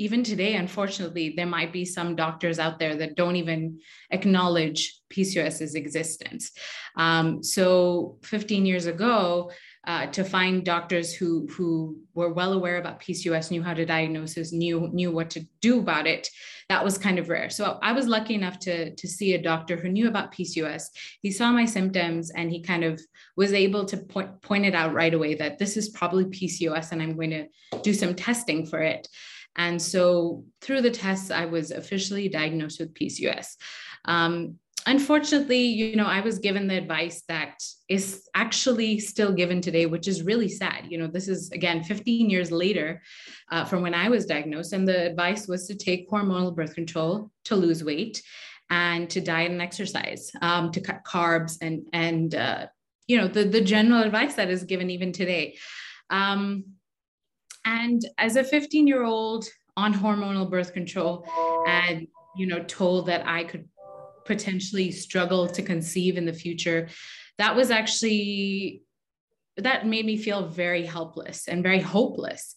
even 0.00 0.24
today, 0.24 0.56
unfortunately, 0.56 1.34
there 1.36 1.44
might 1.44 1.74
be 1.74 1.84
some 1.84 2.16
doctors 2.16 2.58
out 2.58 2.78
there 2.78 2.96
that 2.96 3.16
don't 3.16 3.36
even 3.36 3.80
acknowledge 4.10 4.98
PCOS's 5.12 5.74
existence. 5.74 6.52
Um, 6.96 7.42
so 7.42 8.16
15 8.22 8.64
years 8.64 8.86
ago, 8.86 9.50
uh, 9.86 10.06
to 10.06 10.24
find 10.24 10.64
doctors 10.64 11.12
who 11.14 11.46
who 11.48 11.98
were 12.14 12.32
well 12.32 12.54
aware 12.54 12.78
about 12.78 13.00
PCOS, 13.00 13.50
knew 13.50 13.62
how 13.62 13.74
to 13.74 13.84
diagnose 13.84 14.38
it, 14.38 14.52
knew 14.52 14.88
knew 14.92 15.10
what 15.10 15.30
to 15.30 15.46
do 15.60 15.80
about 15.80 16.06
it, 16.06 16.28
that 16.70 16.84
was 16.84 16.96
kind 16.96 17.18
of 17.18 17.28
rare. 17.28 17.50
So 17.50 17.78
I 17.82 17.92
was 17.92 18.06
lucky 18.06 18.34
enough 18.34 18.58
to 18.60 18.94
to 18.94 19.08
see 19.08 19.34
a 19.34 19.42
doctor 19.42 19.76
who 19.76 19.88
knew 19.90 20.08
about 20.08 20.32
PCOS. 20.32 20.84
He 21.20 21.30
saw 21.30 21.50
my 21.50 21.66
symptoms 21.66 22.30
and 22.30 22.50
he 22.50 22.62
kind 22.62 22.84
of 22.84 23.00
was 23.36 23.52
able 23.52 23.84
to 23.86 23.96
point 23.98 24.40
point 24.40 24.64
it 24.64 24.74
out 24.74 24.94
right 24.94 25.12
away 25.12 25.34
that 25.34 25.58
this 25.58 25.76
is 25.76 25.90
probably 25.90 26.24
PCOS, 26.24 26.92
and 26.92 27.02
I'm 27.02 27.16
going 27.16 27.30
to 27.30 27.46
do 27.82 27.92
some 27.92 28.14
testing 28.14 28.66
for 28.66 28.80
it. 28.80 29.06
And 29.56 29.80
so 29.80 30.44
through 30.60 30.82
the 30.82 30.90
tests, 30.90 31.30
I 31.30 31.46
was 31.46 31.70
officially 31.70 32.28
diagnosed 32.28 32.80
with 32.80 32.94
PCOS. 32.94 33.56
Um, 34.04 34.58
unfortunately, 34.86 35.62
you 35.62 35.96
know, 35.96 36.06
I 36.06 36.20
was 36.20 36.38
given 36.38 36.66
the 36.66 36.76
advice 36.76 37.22
that 37.28 37.62
is 37.88 38.28
actually 38.34 38.98
still 39.00 39.32
given 39.32 39.60
today, 39.60 39.86
which 39.86 40.08
is 40.08 40.22
really 40.22 40.48
sad. 40.48 40.86
You 40.88 40.98
know, 40.98 41.06
this 41.06 41.28
is 41.28 41.50
again 41.50 41.82
15 41.82 42.30
years 42.30 42.50
later 42.50 43.02
uh, 43.50 43.64
from 43.64 43.82
when 43.82 43.94
I 43.94 44.08
was 44.08 44.26
diagnosed, 44.26 44.72
and 44.72 44.86
the 44.86 45.06
advice 45.06 45.46
was 45.46 45.66
to 45.66 45.74
take 45.74 46.08
hormonal 46.08 46.54
birth 46.54 46.74
control 46.74 47.30
to 47.44 47.56
lose 47.56 47.84
weight 47.84 48.22
and 48.70 49.10
to 49.10 49.20
diet 49.20 49.50
and 49.50 49.60
exercise, 49.60 50.30
um, 50.40 50.70
to 50.72 50.80
cut 50.80 51.04
carbs 51.04 51.58
and 51.60 51.82
and 51.92 52.34
uh, 52.34 52.66
you 53.06 53.16
know 53.18 53.28
the 53.28 53.44
the 53.44 53.60
general 53.60 54.02
advice 54.02 54.34
that 54.34 54.50
is 54.50 54.64
given 54.64 54.90
even 54.90 55.12
today. 55.12 55.56
Um, 56.08 56.64
and 57.64 58.02
as 58.18 58.36
a 58.36 58.44
15 58.44 58.86
year 58.86 59.02
old 59.02 59.46
on 59.76 59.94
hormonal 59.94 60.50
birth 60.50 60.72
control 60.72 61.26
and, 61.66 62.06
you 62.36 62.46
know, 62.46 62.62
told 62.64 63.06
that 63.06 63.26
I 63.26 63.44
could 63.44 63.68
potentially 64.24 64.90
struggle 64.90 65.48
to 65.48 65.62
conceive 65.62 66.16
in 66.16 66.26
the 66.26 66.32
future, 66.32 66.88
that 67.38 67.54
was 67.56 67.70
actually 67.70 68.82
that 69.56 69.86
made 69.86 70.06
me 70.06 70.16
feel 70.16 70.48
very 70.48 70.86
helpless 70.86 71.48
and 71.48 71.62
very 71.62 71.80
hopeless. 71.80 72.54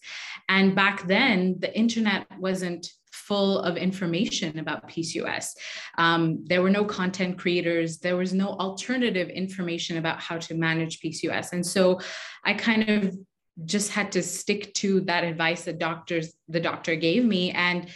And 0.48 0.74
back 0.74 1.06
then, 1.06 1.56
the 1.58 1.76
internet 1.76 2.26
wasn't 2.38 2.88
full 3.12 3.60
of 3.60 3.76
information 3.76 4.58
about 4.58 4.88
PCOS. 4.88 5.50
Um, 5.98 6.44
there 6.46 6.62
were 6.62 6.70
no 6.70 6.84
content 6.84 7.38
creators, 7.38 7.98
there 7.98 8.16
was 8.16 8.32
no 8.32 8.48
alternative 8.48 9.28
information 9.28 9.96
about 9.96 10.20
how 10.20 10.38
to 10.38 10.54
manage 10.54 11.00
PCOS. 11.00 11.52
And 11.52 11.64
so 11.64 12.00
I 12.44 12.54
kind 12.54 12.88
of 12.88 13.16
just 13.64 13.90
had 13.90 14.12
to 14.12 14.22
stick 14.22 14.74
to 14.74 15.00
that 15.02 15.24
advice 15.24 15.64
that 15.64 15.78
doctors 15.78 16.34
the 16.48 16.60
doctor 16.60 16.96
gave 16.96 17.24
me. 17.24 17.50
And 17.52 17.88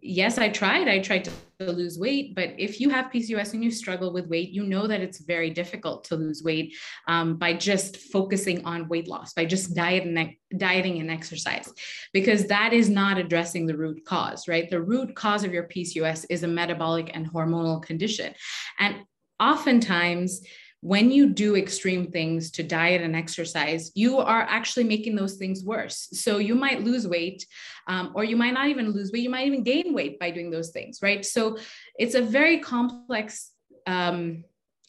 yes 0.00 0.38
i 0.38 0.48
tried. 0.48 0.86
I 0.88 1.00
tried 1.00 1.24
to 1.24 1.32
lose 1.72 1.98
weight 1.98 2.36
but 2.36 2.50
if 2.56 2.80
you 2.80 2.88
have 2.88 3.10
pcos 3.10 3.52
and 3.52 3.64
you 3.64 3.70
struggle 3.72 4.12
with 4.12 4.28
weight 4.28 4.50
you 4.50 4.62
know 4.62 4.86
that 4.86 5.00
it's 5.00 5.18
very 5.18 5.50
difficult 5.50 6.04
to 6.04 6.14
lose 6.14 6.40
weight 6.44 6.76
um, 7.08 7.36
by 7.36 7.52
just 7.52 7.96
focusing 7.96 8.64
on 8.64 8.86
weight 8.86 9.08
loss 9.08 9.32
by 9.32 9.44
just 9.44 9.74
diet 9.74 10.04
and 10.04 10.34
dieting 10.56 11.00
and 11.00 11.10
exercise 11.10 11.72
because 12.12 12.46
that 12.46 12.72
is 12.72 12.88
not 12.88 13.18
addressing 13.18 13.66
the 13.66 13.76
root 13.76 14.04
cause 14.04 14.46
right? 14.46 14.70
The 14.70 14.80
root 14.80 15.16
cause 15.16 15.42
of 15.42 15.52
your 15.52 15.64
pcos 15.64 16.24
is 16.30 16.44
a 16.44 16.48
metabolic 16.48 17.10
and 17.14 17.28
hormonal 17.28 17.82
condition. 17.82 18.34
And 18.78 19.02
oftentimes 19.40 20.42
when 20.80 21.10
you 21.10 21.28
do 21.28 21.56
extreme 21.56 22.10
things 22.10 22.52
to 22.52 22.62
diet 22.62 23.02
and 23.02 23.16
exercise, 23.16 23.90
you 23.94 24.18
are 24.18 24.42
actually 24.42 24.84
making 24.84 25.16
those 25.16 25.34
things 25.34 25.64
worse. 25.64 26.08
So 26.12 26.38
you 26.38 26.54
might 26.54 26.84
lose 26.84 27.06
weight, 27.06 27.44
um, 27.88 28.12
or 28.14 28.22
you 28.22 28.36
might 28.36 28.54
not 28.54 28.68
even 28.68 28.92
lose 28.92 29.10
weight, 29.12 29.22
you 29.22 29.30
might 29.30 29.46
even 29.46 29.64
gain 29.64 29.92
weight 29.92 30.20
by 30.20 30.30
doing 30.30 30.50
those 30.50 30.70
things, 30.70 31.00
right? 31.02 31.24
So 31.24 31.58
it's 31.98 32.14
a 32.14 32.22
very 32.22 32.58
complex 32.60 33.50
um, 33.86 34.44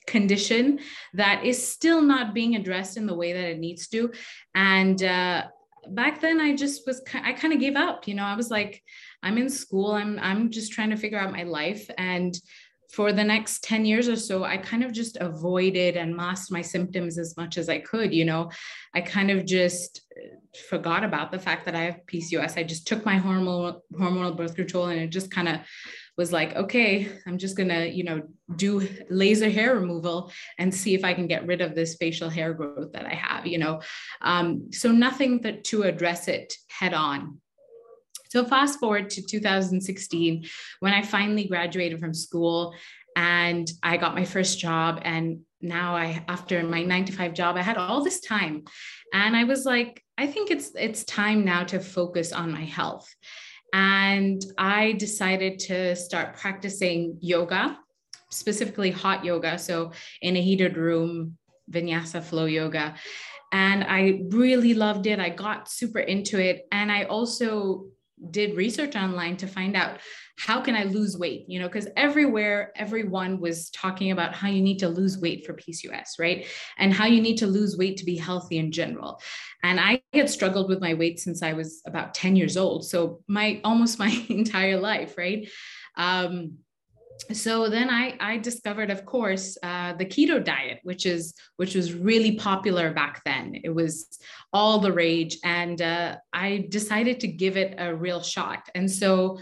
condition 0.05 0.79
that 1.13 1.43
is 1.43 1.71
still 1.71 2.01
not 2.01 2.33
being 2.33 2.55
addressed 2.55 2.97
in 2.97 3.07
the 3.07 3.15
way 3.15 3.33
that 3.33 3.45
it 3.45 3.59
needs 3.59 3.87
to. 3.87 4.11
And 4.53 5.01
uh, 5.01 5.45
back 5.89 6.21
then, 6.21 6.39
I 6.39 6.55
just 6.55 6.85
was, 6.85 7.01
I 7.13 7.33
kind 7.33 7.53
of 7.53 7.59
gave 7.59 7.75
up. 7.75 8.07
You 8.07 8.13
know, 8.13 8.23
I 8.23 8.35
was 8.35 8.51
like, 8.51 8.83
I'm 9.23 9.37
in 9.37 9.49
school, 9.49 9.93
I'm, 9.93 10.19
I'm 10.19 10.49
just 10.51 10.71
trying 10.71 10.91
to 10.91 10.97
figure 10.97 11.19
out 11.19 11.31
my 11.31 11.43
life. 11.43 11.89
And 11.97 12.37
for 12.91 13.13
the 13.13 13.23
next 13.23 13.63
10 13.63 13.85
years 13.85 14.09
or 14.09 14.15
so, 14.15 14.43
I 14.43 14.57
kind 14.57 14.83
of 14.83 14.91
just 14.91 15.17
avoided 15.17 15.95
and 15.95 16.15
masked 16.15 16.51
my 16.51 16.61
symptoms 16.61 17.19
as 17.19 17.37
much 17.37 17.57
as 17.57 17.69
I 17.69 17.79
could. 17.79 18.13
You 18.13 18.25
know, 18.25 18.49
I 18.95 19.01
kind 19.01 19.29
of 19.29 19.45
just 19.45 20.01
uh, 20.17 20.37
forgot 20.69 21.03
about 21.03 21.31
the 21.31 21.37
fact 21.37 21.65
that 21.65 21.75
I 21.75 21.81
have 21.81 22.05
PCOS. 22.07 22.57
I 22.57 22.63
just 22.63 22.87
took 22.87 23.05
my 23.05 23.19
hormonal 23.19 23.81
hormonal 23.93 24.35
birth 24.35 24.55
control 24.55 24.87
and 24.87 24.99
it 24.99 25.11
just 25.11 25.29
kind 25.29 25.47
of 25.47 25.59
was 26.17 26.33
like, 26.33 26.55
okay, 26.55 27.07
I'm 27.27 27.37
just 27.37 27.55
gonna, 27.55 27.85
you 27.85 28.03
know, 28.03 28.23
do 28.55 28.87
laser 29.09 29.49
hair 29.49 29.75
removal 29.75 30.31
and 30.57 30.73
see 30.73 30.95
if 30.95 31.05
I 31.05 31.13
can 31.13 31.27
get 31.27 31.45
rid 31.45 31.61
of 31.61 31.75
this 31.75 31.95
facial 31.95 32.29
hair 32.29 32.53
growth 32.53 32.91
that 32.93 33.05
I 33.05 33.13
have, 33.13 33.45
you 33.45 33.59
know. 33.59 33.81
Um, 34.21 34.71
so 34.73 34.91
nothing 34.91 35.41
that 35.43 35.63
to 35.65 35.83
address 35.83 36.27
it 36.27 36.53
head 36.69 36.93
on. 36.93 37.39
So 38.29 38.45
fast 38.45 38.79
forward 38.79 39.09
to 39.11 39.21
2016 39.21 40.45
when 40.79 40.93
I 40.93 41.01
finally 41.01 41.45
graduated 41.45 41.99
from 41.99 42.13
school 42.13 42.73
and 43.15 43.69
I 43.83 43.97
got 43.97 44.15
my 44.15 44.23
first 44.23 44.59
job 44.59 45.01
and 45.03 45.39
now 45.61 45.95
I 45.95 46.23
after 46.27 46.63
my 46.63 46.83
9 46.83 47.05
to 47.05 47.11
5 47.11 47.33
job 47.33 47.57
I 47.57 47.61
had 47.63 47.77
all 47.77 48.03
this 48.03 48.21
time 48.21 48.63
and 49.13 49.35
I 49.35 49.43
was 49.43 49.65
like 49.65 50.03
I 50.19 50.27
think 50.27 50.51
it's 50.51 50.71
it's 50.75 51.05
time 51.05 51.45
now 51.45 51.63
to 51.63 51.79
focus 51.79 52.33
on 52.33 52.51
my 52.51 52.65
health. 52.65 53.07
And 53.71 54.43
I 54.57 54.93
decided 54.93 55.59
to 55.59 55.95
start 55.95 56.35
practicing 56.35 57.17
yoga, 57.21 57.79
specifically 58.29 58.91
hot 58.91 59.23
yoga, 59.23 59.57
so 59.57 59.93
in 60.21 60.35
a 60.35 60.41
heated 60.41 60.75
room, 60.75 61.37
vinyasa 61.71 62.21
flow 62.21 62.45
yoga. 62.45 62.95
And 63.53 63.85
I 63.85 64.23
really 64.29 64.73
loved 64.73 65.07
it. 65.07 65.19
I 65.19 65.29
got 65.29 65.69
super 65.69 65.99
into 65.99 66.37
it 66.37 66.67
and 66.71 66.91
I 66.91 67.03
also 67.03 67.85
did 68.31 68.57
research 68.57 68.95
online 68.95 69.37
to 69.37 69.47
find 69.47 69.75
out 69.75 69.99
how 70.37 70.61
can 70.61 70.75
I 70.75 70.83
lose 70.83 71.17
weight? 71.17 71.45
You 71.47 71.59
know, 71.59 71.67
because 71.67 71.87
everywhere, 71.97 72.71
everyone 72.75 73.39
was 73.39 73.69
talking 73.71 74.11
about 74.11 74.33
how 74.33 74.47
you 74.47 74.61
need 74.61 74.79
to 74.79 74.87
lose 74.87 75.19
weight 75.19 75.45
for 75.45 75.53
PCOS, 75.53 76.17
right? 76.17 76.45
And 76.77 76.93
how 76.93 77.05
you 77.07 77.21
need 77.21 77.37
to 77.37 77.47
lose 77.47 77.77
weight 77.77 77.97
to 77.97 78.05
be 78.05 78.15
healthy 78.15 78.57
in 78.57 78.71
general. 78.71 79.21
And 79.63 79.79
I 79.79 80.01
had 80.13 80.29
struggled 80.29 80.69
with 80.69 80.79
my 80.79 80.93
weight 80.93 81.19
since 81.19 81.43
I 81.43 81.53
was 81.53 81.81
about 81.85 82.13
10 82.13 82.35
years 82.35 82.55
old. 82.55 82.85
So 82.85 83.21
my 83.27 83.59
almost 83.63 83.99
my 84.05 84.25
entire 84.29 84.79
life, 84.79 85.17
right? 85.17 85.49
Um, 85.97 86.59
so 87.33 87.69
then 87.69 87.89
I, 87.89 88.15
I 88.19 88.37
discovered, 88.37 88.89
of 88.89 89.05
course, 89.05 89.57
uh, 89.61 89.93
the 89.93 90.05
keto 90.05 90.43
diet, 90.43 90.79
which 90.83 91.05
is 91.05 91.33
which 91.57 91.75
was 91.75 91.93
really 91.93 92.35
popular 92.35 92.93
back 92.93 93.21
then. 93.25 93.59
It 93.63 93.69
was 93.69 94.19
all 94.53 94.79
the 94.79 94.91
rage, 94.91 95.37
and 95.43 95.81
uh, 95.81 96.17
I 96.33 96.67
decided 96.69 97.19
to 97.21 97.27
give 97.27 97.57
it 97.57 97.75
a 97.77 97.93
real 97.93 98.21
shot. 98.21 98.69
And 98.73 98.89
so 98.89 99.39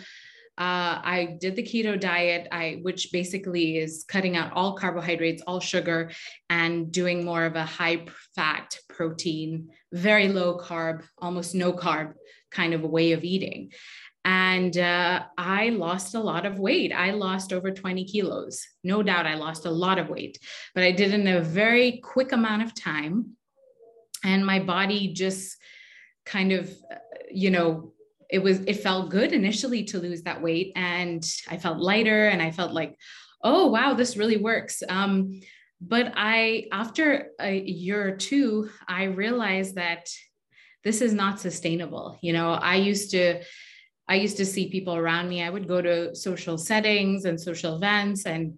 uh, 0.58 1.00
I 1.04 1.38
did 1.40 1.56
the 1.56 1.64
keto 1.64 2.00
diet, 2.00 2.48
I 2.52 2.80
which 2.82 3.12
basically 3.12 3.78
is 3.78 4.06
cutting 4.08 4.36
out 4.36 4.54
all 4.54 4.76
carbohydrates, 4.76 5.44
all 5.46 5.60
sugar, 5.60 6.12
and 6.50 6.92
doing 6.92 7.24
more 7.24 7.46
of 7.46 7.56
a 7.56 7.64
high 7.64 8.06
fat, 8.36 8.78
protein, 8.90 9.70
very 9.94 10.30
low 10.30 10.58
carb, 10.58 11.04
almost 11.20 11.54
no 11.54 11.74
carb 11.74 12.14
kind 12.50 12.74
of 12.74 12.82
way 12.82 13.12
of 13.12 13.24
eating 13.24 13.72
and 14.28 14.78
uh, 14.78 15.24
I 15.38 15.70
lost 15.70 16.14
a 16.14 16.20
lot 16.20 16.46
of 16.46 16.60
weight. 16.60 16.92
I 16.92 17.12
lost 17.12 17.54
over 17.54 17.72
20 17.72 18.04
kilos. 18.04 18.62
No 18.84 19.02
doubt 19.02 19.26
I 19.26 19.36
lost 19.36 19.66
a 19.66 19.72
lot 19.72 20.00
of 20.00 20.10
weight, 20.10 20.38
but 20.76 20.84
I 20.84 20.92
did 20.92 21.14
in 21.14 21.26
a 21.28 21.40
very 21.40 22.02
quick 22.04 22.34
amount 22.34 22.64
of 22.64 22.76
time. 22.76 23.38
And 24.26 24.46
my 24.46 24.60
body 24.60 25.14
just 25.14 25.56
kind 26.26 26.52
of, 26.52 26.70
you 27.32 27.52
know, 27.52 27.94
it 28.30 28.40
was, 28.40 28.60
it 28.68 28.82
felt 28.82 29.12
good 29.12 29.32
initially 29.32 29.86
to 29.86 30.00
lose 30.00 30.24
that 30.24 30.42
weight. 30.42 30.74
And 30.76 31.26
I 31.48 31.56
felt 31.56 31.78
lighter 31.78 32.28
and 32.28 32.42
I 32.42 32.52
felt 32.52 32.74
like, 32.74 32.98
oh, 33.42 33.68
wow, 33.68 33.94
this 33.94 34.18
really 34.18 34.36
works. 34.36 34.84
Um, 34.90 35.40
but 35.80 36.12
I, 36.18 36.66
after 36.74 37.30
a 37.40 37.58
year 37.58 38.06
or 38.06 38.18
two, 38.18 38.72
I 38.90 39.06
realized 39.06 39.76
that 39.76 40.10
this 40.84 41.02
is 41.02 41.14
not 41.14 41.40
sustainable. 41.40 42.20
You 42.22 42.34
know, 42.34 42.52
I 42.52 42.76
used 42.76 43.12
to, 43.12 43.42
I 44.10 44.16
used 44.16 44.38
to 44.38 44.46
see 44.46 44.70
people 44.70 44.96
around 44.96 45.30
me. 45.30 45.44
I 45.44 45.50
would 45.50 45.68
go 45.68 45.82
to 45.82 46.16
social 46.16 46.58
settings 46.58 47.26
and 47.26 47.40
social 47.40 47.76
events 47.76 48.26
and 48.26 48.58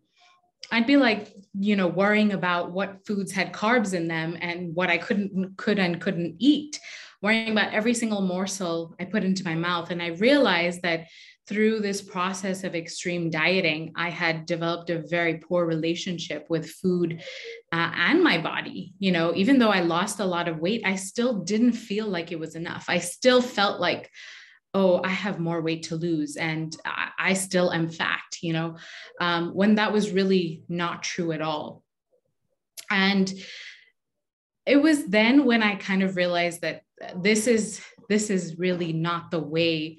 I'd 0.72 0.88
be 0.88 0.98
like, 0.98 1.34
you 1.60 1.76
know, 1.76 1.88
worrying 1.88 2.34
about 2.34 2.72
what 2.72 3.06
foods 3.06 3.32
had 3.32 3.54
carbs 3.54 3.94
in 3.94 4.08
them 4.08 4.38
and 4.40 4.76
what 4.76 4.90
I 4.90 4.98
couldn't 4.98 5.58
could 5.58 5.80
and 5.80 6.00
couldn't 6.00 6.36
eat, 6.38 6.80
worrying 7.22 7.52
about 7.52 7.74
every 7.74 7.94
single 7.94 8.22
morsel 8.22 8.96
I 9.00 9.06
put 9.06 9.24
into 9.24 9.44
my 9.44 9.56
mouth. 9.56 9.90
And 9.90 10.02
I 10.02 10.08
realized 10.10 10.82
that 10.84 11.08
through 11.48 11.80
this 11.80 12.02
process 12.04 12.64
of 12.64 12.76
extreme 12.76 13.32
dieting, 13.32 13.92
I 13.96 14.12
had 14.12 14.46
developed 14.46 14.92
a 14.92 15.02
very 15.08 15.38
poor 15.38 15.66
relationship 15.66 16.46
with 16.48 16.70
food 16.70 17.24
uh, 17.72 17.92
and 17.96 18.24
my 18.24 18.38
body. 18.38 18.94
You 19.00 19.12
know, 19.12 19.34
even 19.34 19.58
though 19.58 19.72
I 19.72 19.80
lost 19.80 20.20
a 20.20 20.26
lot 20.26 20.48
of 20.48 20.60
weight, 20.60 20.84
I 20.86 20.96
still 20.96 21.40
didn't 21.40 21.74
feel 21.74 22.06
like 22.08 22.32
it 22.32 22.40
was 22.40 22.56
enough. 22.56 22.86
I 22.88 23.00
still 23.00 23.42
felt 23.42 23.80
like 23.80 24.12
oh, 24.74 25.02
I 25.04 25.10
have 25.10 25.40
more 25.40 25.62
weight 25.62 25.84
to 25.84 25.96
lose 25.96 26.36
and 26.36 26.76
I, 26.86 27.34
still 27.34 27.72
am 27.72 27.90
fat, 27.90 28.22
you 28.42 28.54
know, 28.54 28.78
um, 29.20 29.54
when 29.54 29.76
that 29.76 29.92
was 29.92 30.12
really 30.12 30.64
not 30.70 31.04
true 31.04 31.32
at 31.32 31.42
all. 31.42 31.84
And 32.92 33.32
it 34.66 34.78
was 34.78 35.06
then 35.06 35.46
when 35.46 35.64
I 35.64 35.76
kind 35.76 36.04
of 36.04 36.16
realized 36.16 36.62
that 36.62 36.84
this 37.16 37.48
is 37.48 37.82
this 38.10 38.30
is 38.30 38.58
really 38.58 38.92
not 38.92 39.32
the 39.32 39.40
way 39.40 39.98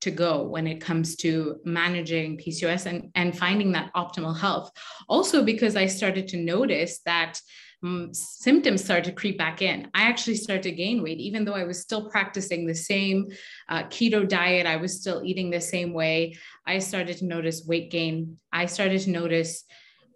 to 0.00 0.10
go 0.10 0.42
when 0.42 0.66
it 0.66 0.80
comes 0.80 1.14
to 1.16 1.60
managing 1.64 2.38
PCOS 2.38 2.86
and, 2.86 3.10
and 3.14 3.36
finding 3.36 3.72
that 3.72 3.92
optimal 3.94 4.38
health. 4.38 4.70
Also, 5.08 5.44
because 5.44 5.76
I 5.76 5.86
started 5.86 6.26
to 6.28 6.38
notice 6.38 7.00
that 7.04 7.38
um, 7.82 8.12
symptoms 8.12 8.84
started 8.84 9.04
to 9.04 9.12
creep 9.12 9.38
back 9.38 9.62
in. 9.62 9.88
I 9.94 10.02
actually 10.02 10.36
started 10.36 10.62
to 10.64 10.72
gain 10.72 11.02
weight, 11.02 11.18
even 11.18 11.44
though 11.44 11.54
I 11.54 11.64
was 11.64 11.80
still 11.80 12.10
practicing 12.10 12.66
the 12.66 12.74
same 12.74 13.28
uh, 13.68 13.84
keto 13.84 14.28
diet. 14.28 14.66
I 14.66 14.76
was 14.76 15.00
still 15.00 15.22
eating 15.24 15.50
the 15.50 15.60
same 15.60 15.92
way. 15.92 16.36
I 16.66 16.78
started 16.78 17.18
to 17.18 17.26
notice 17.26 17.64
weight 17.66 17.90
gain. 17.90 18.38
I 18.52 18.66
started 18.66 19.00
to 19.02 19.10
notice 19.10 19.64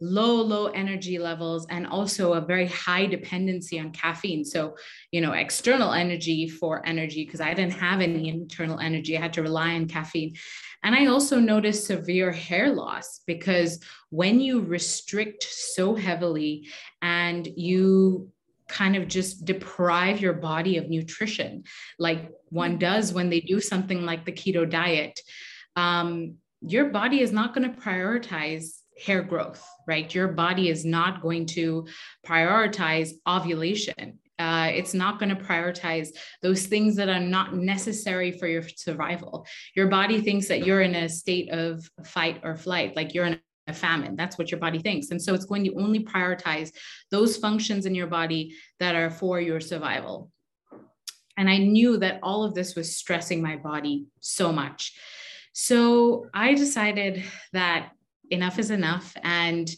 low 0.04 0.34
low 0.34 0.66
energy 0.66 1.18
levels 1.18 1.66
and 1.70 1.86
also 1.86 2.34
a 2.34 2.40
very 2.40 2.66
high 2.66 3.06
dependency 3.06 3.80
on 3.80 3.90
caffeine. 3.90 4.44
So 4.44 4.76
you 5.12 5.20
know 5.20 5.32
external 5.32 5.92
energy 5.92 6.48
for 6.48 6.86
energy 6.86 7.24
because 7.24 7.40
i 7.40 7.54
didn't 7.54 7.72
have 7.72 8.00
any 8.00 8.28
internal 8.28 8.78
energy 8.78 9.16
i 9.16 9.20
had 9.20 9.32
to 9.34 9.42
rely 9.42 9.74
on 9.74 9.86
caffeine. 9.86 10.34
And 10.84 10.94
I 10.94 11.06
also 11.06 11.40
noticed 11.40 11.86
severe 11.86 12.30
hair 12.30 12.70
loss 12.70 13.22
because 13.26 13.80
when 14.10 14.38
you 14.38 14.60
restrict 14.60 15.42
so 15.44 15.94
heavily 15.94 16.68
and 17.00 17.48
you 17.56 18.30
kind 18.68 18.94
of 18.94 19.08
just 19.08 19.46
deprive 19.46 20.20
your 20.20 20.34
body 20.34 20.76
of 20.76 20.90
nutrition, 20.90 21.64
like 21.98 22.30
one 22.50 22.78
does 22.78 23.14
when 23.14 23.30
they 23.30 23.40
do 23.40 23.60
something 23.60 24.04
like 24.04 24.26
the 24.26 24.32
keto 24.32 24.68
diet, 24.68 25.18
um, 25.74 26.34
your 26.60 26.86
body 26.90 27.20
is 27.20 27.32
not 27.32 27.54
going 27.54 27.72
to 27.72 27.80
prioritize 27.80 28.80
hair 29.02 29.22
growth, 29.22 29.64
right? 29.86 30.14
Your 30.14 30.28
body 30.28 30.68
is 30.68 30.84
not 30.84 31.22
going 31.22 31.46
to 31.46 31.86
prioritize 32.26 33.10
ovulation 33.26 34.18
uh, 34.38 34.70
it's 34.74 34.94
not 34.94 35.18
going 35.18 35.28
to 35.28 35.42
prioritize 35.42 36.08
those 36.42 36.66
things 36.66 36.96
that 36.96 37.08
are 37.08 37.20
not 37.20 37.54
necessary 37.54 38.32
for 38.32 38.48
your 38.48 38.62
survival. 38.76 39.46
Your 39.76 39.86
body 39.86 40.20
thinks 40.20 40.48
that 40.48 40.66
you're 40.66 40.82
in 40.82 40.94
a 40.94 41.08
state 41.08 41.50
of 41.50 41.88
fight 42.04 42.40
or 42.42 42.56
flight, 42.56 42.96
like 42.96 43.14
you're 43.14 43.26
in 43.26 43.40
a 43.68 43.72
famine. 43.72 44.16
That's 44.16 44.36
what 44.36 44.50
your 44.50 44.60
body 44.60 44.80
thinks. 44.80 45.10
And 45.10 45.22
so 45.22 45.34
it's 45.34 45.44
going 45.44 45.64
to 45.64 45.74
only 45.76 46.00
prioritize 46.00 46.72
those 47.10 47.36
functions 47.36 47.86
in 47.86 47.94
your 47.94 48.08
body 48.08 48.54
that 48.80 48.96
are 48.96 49.10
for 49.10 49.40
your 49.40 49.60
survival. 49.60 50.30
And 51.36 51.48
I 51.48 51.58
knew 51.58 51.96
that 51.98 52.20
all 52.22 52.44
of 52.44 52.54
this 52.54 52.74
was 52.74 52.96
stressing 52.96 53.40
my 53.40 53.56
body 53.56 54.06
so 54.20 54.52
much. 54.52 54.96
So 55.52 56.26
I 56.34 56.54
decided 56.54 57.24
that 57.52 57.92
enough 58.30 58.58
is 58.58 58.70
enough. 58.70 59.14
And 59.22 59.70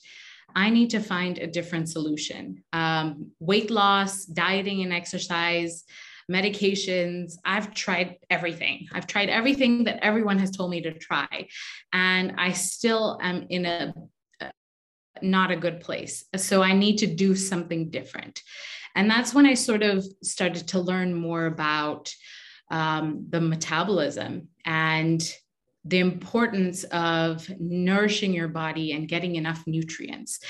I 0.54 0.70
need 0.70 0.90
to 0.90 1.00
find 1.00 1.38
a 1.38 1.46
different 1.46 1.88
solution. 1.88 2.62
Um, 2.72 3.32
weight 3.40 3.70
loss, 3.70 4.24
dieting 4.24 4.82
and 4.82 4.92
exercise, 4.92 5.84
medications. 6.30 7.34
I've 7.44 7.74
tried 7.74 8.16
everything. 8.30 8.88
I've 8.92 9.06
tried 9.06 9.28
everything 9.28 9.84
that 9.84 10.02
everyone 10.02 10.38
has 10.38 10.50
told 10.50 10.70
me 10.70 10.80
to 10.82 10.92
try. 10.92 11.48
And 11.92 12.34
I 12.38 12.52
still 12.52 13.18
am 13.22 13.46
in 13.50 13.66
a 13.66 13.94
not 15.22 15.50
a 15.50 15.56
good 15.56 15.80
place. 15.80 16.24
So 16.36 16.62
I 16.62 16.72
need 16.72 16.98
to 16.98 17.06
do 17.06 17.34
something 17.34 17.90
different. 17.90 18.42
And 18.94 19.10
that's 19.10 19.34
when 19.34 19.46
I 19.46 19.54
sort 19.54 19.82
of 19.82 20.04
started 20.22 20.68
to 20.68 20.80
learn 20.80 21.14
more 21.14 21.46
about 21.46 22.12
um, 22.70 23.26
the 23.28 23.40
metabolism 23.40 24.48
and 24.64 25.22
the 25.86 25.98
importance 25.98 26.84
of 26.84 27.48
nourishing 27.60 28.32
your 28.32 28.48
body 28.48 28.92
and 28.92 29.08
getting 29.08 29.36
enough 29.36 29.62
nutrients. 29.66 30.40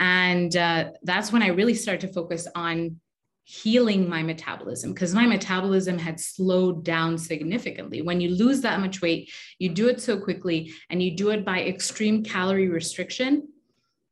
And 0.00 0.56
uh, 0.56 0.90
that's 1.02 1.32
when 1.32 1.42
I 1.42 1.48
really 1.48 1.74
started 1.74 2.06
to 2.06 2.12
focus 2.12 2.46
on 2.54 3.00
healing 3.44 4.06
my 4.06 4.22
metabolism 4.22 4.92
because 4.92 5.14
my 5.14 5.26
metabolism 5.26 5.98
had 5.98 6.20
slowed 6.20 6.84
down 6.84 7.16
significantly. 7.16 8.02
When 8.02 8.20
you 8.20 8.28
lose 8.28 8.60
that 8.60 8.78
much 8.78 9.00
weight, 9.00 9.30
you 9.58 9.70
do 9.70 9.88
it 9.88 10.02
so 10.02 10.20
quickly 10.20 10.74
and 10.90 11.02
you 11.02 11.16
do 11.16 11.30
it 11.30 11.46
by 11.46 11.62
extreme 11.62 12.22
calorie 12.22 12.68
restriction, 12.68 13.48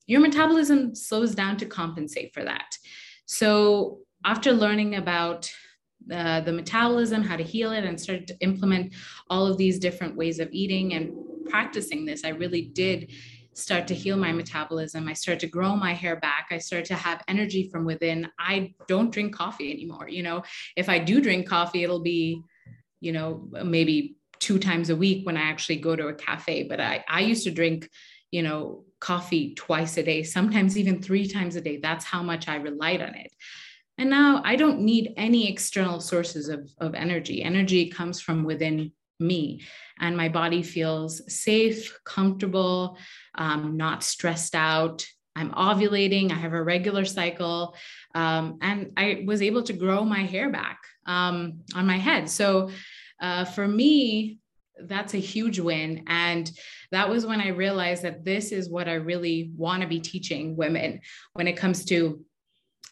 your 0.07 0.21
metabolism 0.21 0.95
slows 0.95 1.35
down 1.35 1.59
to 1.59 1.67
compensate 1.67 2.33
for 2.33 2.45
that. 2.45 2.79
So, 3.27 3.99
after 4.25 4.53
learning 4.53 4.95
about 4.95 5.51
uh, 6.13 6.41
the 6.41 6.53
metabolism, 6.53 7.23
how 7.23 7.37
to 7.37 7.43
heal 7.43 7.73
it, 7.73 7.85
and 7.85 8.01
started 8.01 8.27
to 8.29 8.39
implement 8.41 8.95
all 9.29 9.47
of 9.47 9.57
these 9.57 9.79
different 9.79 10.17
ways 10.17 10.39
of 10.39 10.49
eating 10.53 10.95
and 10.95 11.13
practicing 11.49 12.05
this, 12.05 12.25
I 12.25 12.31
really 12.31 12.63
did 12.63 13.11
start 13.55 13.87
to 13.89 13.95
heal 13.95 14.17
my 14.17 14.33
metabolism. 14.33 15.09
I 15.09 15.15
started 15.15 15.41
to 15.41 15.47
grow 15.47 15.75
my 15.75 15.95
hair 15.95 16.17
back. 16.17 16.49
I 16.51 16.59
started 16.59 16.87
to 16.87 16.95
have 16.95 17.23
energy 17.27 17.71
from 17.71 17.87
within. 17.87 18.29
I 18.39 18.75
don't 18.87 19.11
drink 19.11 19.35
coffee 19.35 19.73
anymore. 19.73 20.09
You 20.09 20.23
know, 20.23 20.43
if 20.77 20.89
I 20.89 20.99
do 20.99 21.23
drink 21.23 21.49
coffee, 21.49 21.83
it'll 21.83 22.03
be, 22.03 22.43
you 23.01 23.13
know, 23.13 23.49
maybe 23.65 24.17
two 24.39 24.59
times 24.59 24.91
a 24.91 24.97
week 24.97 25.27
when 25.27 25.39
I 25.39 25.43
actually 25.43 25.77
go 25.77 25.97
to 25.97 26.09
a 26.09 26.15
cafe. 26.15 26.65
But 26.65 26.81
I, 26.81 27.03
I 27.09 27.21
used 27.21 27.45
to 27.45 27.51
drink, 27.51 27.89
you 28.31 28.43
know, 28.43 28.85
coffee 29.01 29.55
twice 29.55 29.97
a 29.97 30.03
day, 30.03 30.23
sometimes 30.23 30.77
even 30.77 31.01
three 31.01 31.27
times 31.27 31.57
a 31.57 31.63
day. 31.63 31.79
That's 31.79 32.05
how 32.05 32.23
much 32.23 32.49
I 32.49 32.57
relied 32.57 33.01
on 33.01 33.15
it. 33.15 33.31
And 33.99 34.11
now 34.11 34.43
I 34.45 34.57
don't 34.57 34.81
need 34.81 35.15
any 35.17 35.51
external 35.51 36.01
sources 36.01 36.49
of, 36.49 36.71
of 36.79 36.95
energy. 36.95 37.43
Energy 37.43 37.89
comes 37.89 38.21
from 38.21 38.45
within 38.45 38.93
me, 39.19 39.63
and 39.99 40.17
my 40.17 40.29
body 40.29 40.63
feels 40.63 41.23
safe, 41.33 41.99
comfortable, 42.05 42.99
um, 43.37 43.77
not 43.77 44.03
stressed 44.03 44.55
out. 44.55 45.07
I'm 45.35 45.51
ovulating, 45.53 46.31
I 46.31 46.35
have 46.35 46.53
a 46.53 46.63
regular 46.63 47.05
cycle, 47.05 47.75
um, 48.15 48.59
and 48.63 48.93
I 48.97 49.25
was 49.27 49.43
able 49.43 49.63
to 49.65 49.73
grow 49.73 50.05
my 50.05 50.23
hair 50.23 50.51
back 50.51 50.79
um, 51.07 51.61
on 51.75 51.87
my 51.87 51.99
head. 51.99 52.29
So 52.29 52.71
uh, 53.21 53.45
for 53.45 53.67
me, 53.67 54.39
that's 54.79 55.15
a 55.15 55.19
huge 55.19 55.59
win. 55.59 56.05
And 56.07 56.51
that 56.91 57.09
was 57.09 57.27
when 57.27 57.41
I 57.41 57.49
realized 57.49 58.03
that 58.03 58.25
this 58.25 58.53
is 58.53 58.69
what 58.69 58.89
I 58.89 58.95
really 58.95 59.51
want 59.57 59.83
to 59.83 59.89
be 59.89 60.01
teaching 60.01 60.57
women 60.57 61.01
when 61.33 61.49
it 61.49 61.57
comes 61.57 61.85
to 61.87 62.23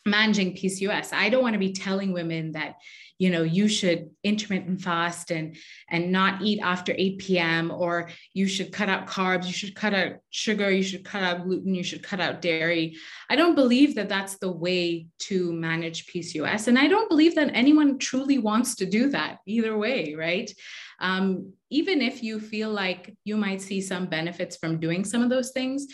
managing 0.06 0.54
PCOS. 0.54 1.12
I 1.12 1.28
don't 1.28 1.42
want 1.42 1.54
to 1.54 1.58
be 1.58 1.72
telling 1.72 2.12
women 2.12 2.52
that, 2.52 2.76
you 3.18 3.30
know, 3.30 3.42
you 3.42 3.68
should 3.68 4.10
intermittent 4.22 4.82
fast 4.82 5.30
and 5.30 5.56
and 5.88 6.12
not 6.12 6.42
eat 6.42 6.60
after 6.60 6.94
8 6.96 7.18
p.m. 7.18 7.70
or 7.70 8.10
you 8.34 8.46
should 8.46 8.72
cut 8.72 8.88
out 8.88 9.06
carbs, 9.06 9.46
you 9.46 9.52
should 9.52 9.74
cut 9.74 9.94
out 9.94 10.16
sugar, 10.30 10.70
you 10.70 10.82
should 10.82 11.04
cut 11.04 11.22
out 11.22 11.44
gluten, 11.44 11.74
you 11.74 11.82
should 11.82 12.02
cut 12.02 12.20
out 12.20 12.42
dairy. 12.42 12.96
I 13.30 13.36
don't 13.36 13.54
believe 13.54 13.94
that 13.94 14.08
that's 14.08 14.36
the 14.38 14.50
way 14.50 15.06
to 15.20 15.52
manage 15.52 16.06
PCOS. 16.06 16.68
And 16.68 16.78
I 16.78 16.88
don't 16.88 17.08
believe 17.08 17.34
that 17.36 17.54
anyone 17.54 17.98
truly 17.98 18.38
wants 18.38 18.74
to 18.76 18.86
do 18.86 19.10
that 19.10 19.38
either 19.46 19.78
way, 19.78 20.14
right? 20.14 20.52
Um, 21.00 21.52
even 21.70 22.02
if 22.02 22.22
you 22.22 22.40
feel 22.40 22.70
like 22.70 23.16
you 23.24 23.36
might 23.36 23.62
see 23.62 23.80
some 23.80 24.06
benefits 24.06 24.56
from 24.56 24.80
doing 24.80 25.04
some 25.04 25.22
of 25.22 25.30
those 25.30 25.50
things, 25.50 25.86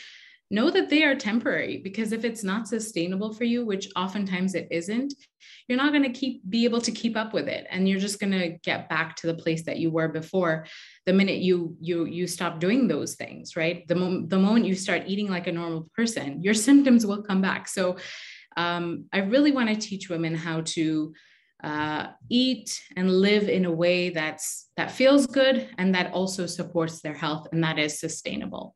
know 0.50 0.70
that 0.70 0.90
they 0.90 1.04
are 1.04 1.14
temporary 1.14 1.78
because 1.78 2.12
if 2.12 2.24
it's 2.24 2.42
not 2.42 2.66
sustainable 2.66 3.32
for 3.32 3.44
you 3.44 3.64
which 3.64 3.88
oftentimes 3.96 4.54
it 4.54 4.66
isn't 4.70 5.14
you're 5.68 5.78
not 5.78 5.92
going 5.92 6.02
to 6.02 6.10
keep 6.10 6.42
be 6.50 6.64
able 6.64 6.80
to 6.80 6.90
keep 6.90 7.16
up 7.16 7.32
with 7.32 7.48
it 7.48 7.66
and 7.70 7.88
you're 7.88 8.00
just 8.00 8.18
going 8.18 8.32
to 8.32 8.58
get 8.64 8.88
back 8.88 9.14
to 9.14 9.26
the 9.28 9.34
place 9.34 9.62
that 9.64 9.78
you 9.78 9.90
were 9.90 10.08
before 10.08 10.66
the 11.06 11.12
minute 11.12 11.38
you 11.38 11.76
you 11.80 12.04
you 12.04 12.26
stop 12.26 12.58
doing 12.58 12.88
those 12.88 13.14
things 13.14 13.56
right? 13.56 13.86
The, 13.86 13.94
moment 13.94 14.30
the 14.30 14.38
moment 14.38 14.66
you 14.66 14.74
start 14.74 15.04
eating 15.06 15.28
like 15.28 15.46
a 15.46 15.52
normal 15.52 15.88
person 15.94 16.42
your 16.42 16.54
symptoms 16.54 17.06
will 17.06 17.22
come 17.22 17.40
back. 17.40 17.68
So 17.68 17.96
um, 18.56 19.04
i 19.12 19.18
really 19.18 19.52
want 19.52 19.68
to 19.68 19.76
teach 19.76 20.10
women 20.10 20.34
how 20.34 20.62
to 20.62 21.14
uh, 21.62 22.06
eat 22.30 22.82
and 22.96 23.20
live 23.20 23.48
in 23.48 23.64
a 23.64 23.70
way 23.70 24.10
that's 24.10 24.70
that 24.76 24.90
feels 24.90 25.26
good 25.26 25.68
and 25.78 25.94
that 25.94 26.12
also 26.12 26.46
supports 26.46 27.00
their 27.00 27.14
health 27.14 27.46
and 27.52 27.62
that 27.62 27.78
is 27.78 28.00
sustainable 28.00 28.74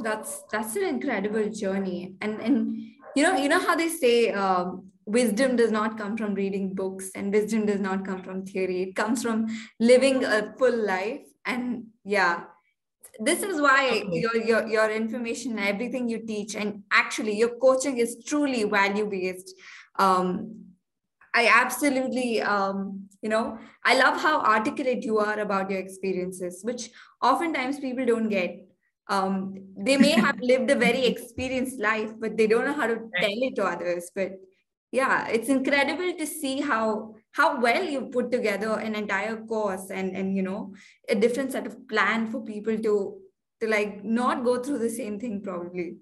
that's 0.00 0.42
that's 0.50 0.76
an 0.76 0.84
incredible 0.84 1.48
journey. 1.50 2.14
And 2.20 2.40
and 2.40 2.76
you 3.16 3.22
know 3.22 3.36
you 3.36 3.48
know 3.48 3.60
how 3.60 3.74
they 3.74 3.88
say 3.88 4.32
um, 4.32 4.90
wisdom 5.06 5.56
does 5.56 5.70
not 5.70 5.98
come 5.98 6.16
from 6.16 6.34
reading 6.34 6.74
books 6.74 7.10
and 7.14 7.32
wisdom 7.32 7.66
does 7.66 7.80
not 7.80 8.04
come 8.04 8.22
from 8.22 8.44
theory. 8.44 8.82
It 8.82 8.96
comes 8.96 9.22
from 9.22 9.46
living 9.78 10.24
a 10.24 10.54
full 10.58 10.76
life. 10.86 11.26
And 11.46 11.88
yeah 12.04 12.44
this 13.20 13.42
is 13.42 13.60
why 13.60 14.02
okay. 14.04 14.20
your, 14.20 14.36
your 14.36 14.66
your 14.66 14.90
information 14.90 15.58
everything 15.58 16.08
you 16.08 16.18
teach 16.26 16.54
and 16.54 16.82
actually 16.90 17.36
your 17.36 17.56
coaching 17.60 17.98
is 17.98 18.22
truly 18.26 18.64
value 18.64 19.06
based 19.06 19.54
um, 19.98 20.64
i 21.34 21.46
absolutely 21.46 22.42
um, 22.42 23.08
you 23.22 23.28
know 23.28 23.58
i 23.84 23.96
love 23.96 24.20
how 24.20 24.40
articulate 24.40 25.04
you 25.04 25.18
are 25.18 25.38
about 25.40 25.70
your 25.70 25.78
experiences 25.78 26.60
which 26.62 26.90
oftentimes 27.22 27.78
people 27.78 28.04
don't 28.04 28.28
get 28.28 28.66
um, 29.08 29.54
they 29.76 29.96
may 29.96 30.12
have 30.12 30.38
lived 30.40 30.70
a 30.70 30.74
very 30.74 31.06
experienced 31.06 31.78
life 31.78 32.12
but 32.18 32.36
they 32.36 32.46
don't 32.46 32.64
know 32.64 32.72
how 32.72 32.86
to 32.86 32.96
tell 32.96 33.38
it 33.48 33.56
to 33.56 33.64
others. 33.64 34.10
But 34.14 34.32
yeah 34.94 35.26
it's 35.26 35.48
incredible 35.48 36.12
to 36.16 36.24
see 36.24 36.60
how 36.60 37.14
how 37.32 37.60
well 37.60 37.82
you 37.82 38.02
put 38.16 38.30
together 38.30 38.78
an 38.78 38.94
entire 38.94 39.36
course 39.52 39.90
and 39.90 40.14
and 40.16 40.36
you 40.36 40.42
know 40.42 40.72
a 41.08 41.16
different 41.16 41.50
set 41.50 41.66
of 41.66 41.88
plan 41.88 42.30
for 42.30 42.40
people 42.44 42.78
to 42.78 42.94
to 43.60 43.68
like 43.68 44.04
not 44.04 44.44
go 44.44 44.62
through 44.62 44.78
the 44.78 44.90
same 44.90 45.18
thing 45.18 45.40
probably. 45.42 45.96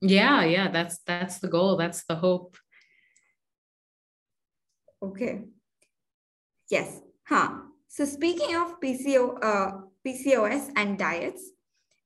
Yeah 0.00 0.44
yeah 0.44 0.68
that's 0.70 0.98
that's 1.06 1.38
the 1.38 1.48
goal 1.48 1.76
that's 1.76 2.04
the 2.04 2.16
hope. 2.16 2.56
Okay. 5.02 5.44
Yes 6.68 7.00
huh. 7.28 7.48
So 7.86 8.04
speaking 8.04 8.56
of 8.56 8.80
pco 8.80 9.38
uh 9.42 9.70
pcos 10.04 10.70
and 10.74 10.98
diets 10.98 11.50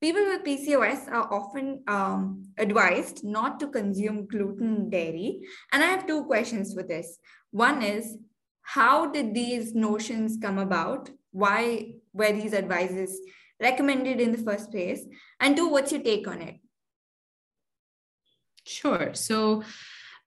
People 0.05 0.27
with 0.27 0.45
PCOS 0.45 1.11
are 1.11 1.33
often 1.33 1.83
um, 1.87 2.43
advised 2.59 3.25
not 3.25 3.59
to 3.59 3.69
consume 3.69 4.27
gluten 4.27 4.91
dairy. 4.91 5.41
And 5.73 5.83
I 5.83 5.87
have 5.87 6.07
two 6.07 6.25
questions 6.25 6.75
for 6.75 6.83
this. 6.83 7.19
One 7.53 7.81
is, 7.81 8.19
how 8.61 9.11
did 9.11 9.33
these 9.33 9.75
notions 9.75 10.37
come 10.43 10.59
about? 10.59 11.09
Why 11.31 11.95
were 12.13 12.33
these 12.33 12.53
advices 12.53 13.19
recommended 13.59 14.21
in 14.21 14.33
the 14.33 14.37
first 14.37 14.71
place? 14.71 15.01
And 15.41 15.57
two, 15.57 15.71
what's 15.71 15.91
your 15.91 16.03
take 16.03 16.29
on 16.29 16.43
it? 16.43 16.57
Sure. 18.67 19.15
So 19.15 19.63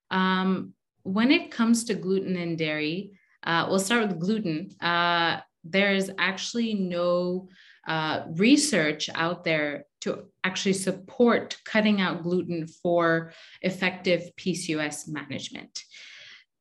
um, 0.09 0.73
when 1.03 1.29
it 1.29 1.51
comes 1.51 1.83
to 1.83 1.93
gluten 1.93 2.35
and 2.35 2.57
dairy, 2.57 3.11
uh, 3.43 3.67
we'll 3.69 3.77
start 3.77 4.07
with 4.07 4.19
gluten. 4.19 4.71
Uh, 4.81 5.41
there's 5.63 6.09
actually 6.17 6.73
no 6.73 7.49
uh, 7.87 8.23
research 8.35 9.09
out 9.15 9.43
there 9.43 9.85
to 10.01 10.25
actually 10.43 10.73
support 10.73 11.57
cutting 11.65 12.01
out 12.01 12.23
gluten 12.23 12.67
for 12.67 13.31
effective 13.61 14.29
PCOS 14.37 15.07
management. 15.07 15.83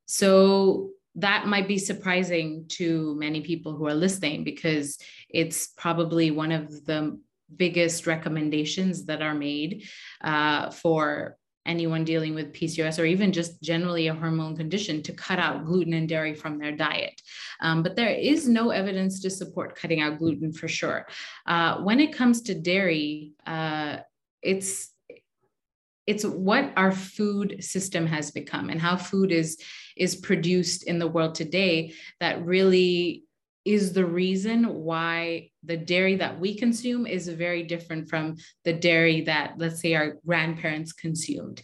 So 0.06 0.90
that 1.16 1.46
might 1.46 1.66
be 1.66 1.78
surprising 1.78 2.66
to 2.68 3.14
many 3.16 3.40
people 3.40 3.74
who 3.74 3.86
are 3.86 3.94
listening 3.94 4.44
because 4.44 4.98
it's 5.28 5.68
probably 5.68 6.30
one 6.30 6.52
of 6.52 6.84
the 6.84 7.18
biggest 7.54 8.06
recommendations 8.06 9.06
that 9.06 9.22
are 9.22 9.34
made 9.34 9.84
uh, 10.22 10.70
for 10.70 11.36
anyone 11.66 12.04
dealing 12.04 12.34
with 12.34 12.52
PCOS 12.52 12.98
or 12.98 13.04
even 13.04 13.32
just 13.32 13.60
generally 13.62 14.06
a 14.06 14.14
hormone 14.14 14.56
condition 14.56 15.02
to 15.02 15.12
cut 15.12 15.38
out 15.38 15.64
gluten 15.64 15.94
and 15.94 16.08
dairy 16.08 16.34
from 16.34 16.58
their 16.58 16.72
diet. 16.72 17.20
Um, 17.60 17.82
but 17.82 17.96
there 17.96 18.10
is 18.10 18.48
no 18.48 18.70
evidence 18.70 19.20
to 19.20 19.30
support 19.30 19.76
cutting 19.76 20.00
out 20.00 20.18
gluten 20.18 20.52
for 20.52 20.68
sure. 20.68 21.06
Uh, 21.46 21.78
when 21.82 22.00
it 22.00 22.14
comes 22.14 22.42
to 22.42 22.54
dairy, 22.54 23.32
uh, 23.46 23.98
it's 24.42 24.92
it's 26.06 26.24
what 26.24 26.72
our 26.76 26.92
food 26.92 27.56
system 27.64 28.06
has 28.06 28.30
become 28.30 28.70
and 28.70 28.80
how 28.80 28.96
food 28.96 29.32
is 29.32 29.60
is 29.96 30.14
produced 30.14 30.84
in 30.84 30.98
the 30.98 31.08
world 31.08 31.34
today 31.34 31.92
that 32.20 32.44
really 32.44 33.25
is 33.66 33.92
the 33.92 34.06
reason 34.06 34.72
why 34.84 35.50
the 35.64 35.76
dairy 35.76 36.16
that 36.16 36.38
we 36.38 36.56
consume 36.56 37.06
is 37.06 37.28
very 37.28 37.64
different 37.64 38.08
from 38.08 38.36
the 38.64 38.72
dairy 38.72 39.22
that, 39.22 39.54
let's 39.58 39.80
say, 39.80 39.94
our 39.94 40.18
grandparents 40.24 40.92
consumed. 40.92 41.62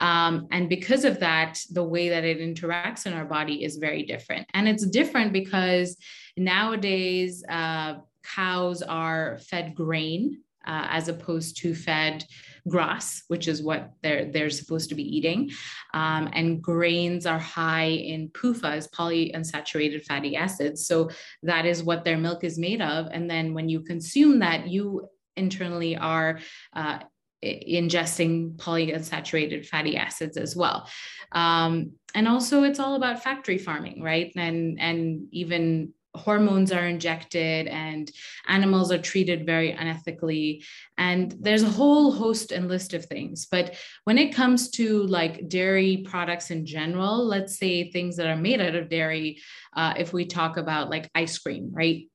Um, 0.00 0.48
and 0.50 0.68
because 0.68 1.04
of 1.04 1.20
that, 1.20 1.60
the 1.70 1.84
way 1.84 2.08
that 2.08 2.24
it 2.24 2.40
interacts 2.40 3.06
in 3.06 3.12
our 3.12 3.26
body 3.26 3.62
is 3.62 3.76
very 3.76 4.04
different. 4.04 4.46
And 4.54 4.66
it's 4.66 4.86
different 4.86 5.32
because 5.32 5.96
nowadays, 6.36 7.44
uh, 7.48 7.96
cows 8.22 8.82
are 8.82 9.38
fed 9.50 9.74
grain 9.74 10.42
uh, 10.66 10.86
as 10.90 11.08
opposed 11.08 11.58
to 11.58 11.74
fed 11.74 12.24
grass, 12.68 13.22
which 13.28 13.48
is 13.48 13.62
what 13.62 13.92
they're 14.02 14.30
they're 14.30 14.50
supposed 14.50 14.88
to 14.90 14.94
be 14.94 15.16
eating. 15.16 15.50
Um, 15.94 16.28
and 16.32 16.62
grains 16.62 17.26
are 17.26 17.38
high 17.38 17.90
in 17.90 18.28
PUFAs, 18.30 18.90
polyunsaturated 18.90 20.04
fatty 20.04 20.36
acids. 20.36 20.86
So 20.86 21.10
that 21.42 21.66
is 21.66 21.82
what 21.82 22.04
their 22.04 22.18
milk 22.18 22.44
is 22.44 22.58
made 22.58 22.80
of. 22.80 23.08
And 23.10 23.28
then 23.28 23.54
when 23.54 23.68
you 23.68 23.80
consume 23.80 24.40
that, 24.40 24.68
you 24.68 25.08
internally 25.36 25.96
are 25.96 26.40
uh, 26.74 27.00
ingesting 27.44 28.56
polyunsaturated 28.56 29.66
fatty 29.66 29.96
acids 29.96 30.36
as 30.36 30.54
well. 30.54 30.88
Um, 31.32 31.92
and 32.14 32.28
also 32.28 32.62
it's 32.62 32.78
all 32.78 32.94
about 32.94 33.22
factory 33.22 33.58
farming, 33.58 34.02
right? 34.02 34.32
And 34.36 34.78
and 34.80 35.28
even 35.32 35.94
hormones 36.14 36.72
are 36.72 36.86
injected 36.86 37.66
and 37.68 38.10
animals 38.46 38.92
are 38.92 38.98
treated 38.98 39.46
very 39.46 39.72
unethically. 39.72 40.64
And 40.98 41.34
there's 41.40 41.62
a 41.62 41.70
whole 41.70 42.12
host 42.12 42.52
and 42.52 42.68
list 42.68 42.92
of 42.92 43.06
things. 43.06 43.46
But 43.50 43.76
when 44.04 44.18
it 44.18 44.34
comes 44.34 44.70
to 44.72 45.04
like 45.04 45.48
dairy 45.48 46.04
products 46.04 46.50
in 46.50 46.66
general 46.66 47.24
let's 47.26 47.58
say 47.58 47.90
things 47.90 48.16
that 48.16 48.26
are 48.26 48.36
made 48.36 48.60
out 48.60 48.74
of 48.74 48.88
dairy 48.88 49.40
uh, 49.74 49.94
if 49.96 50.12
we 50.12 50.24
talk 50.24 50.56
about 50.56 50.90
like 50.90 51.10
ice 51.14 51.38
cream 51.38 51.70
right? 51.72 52.08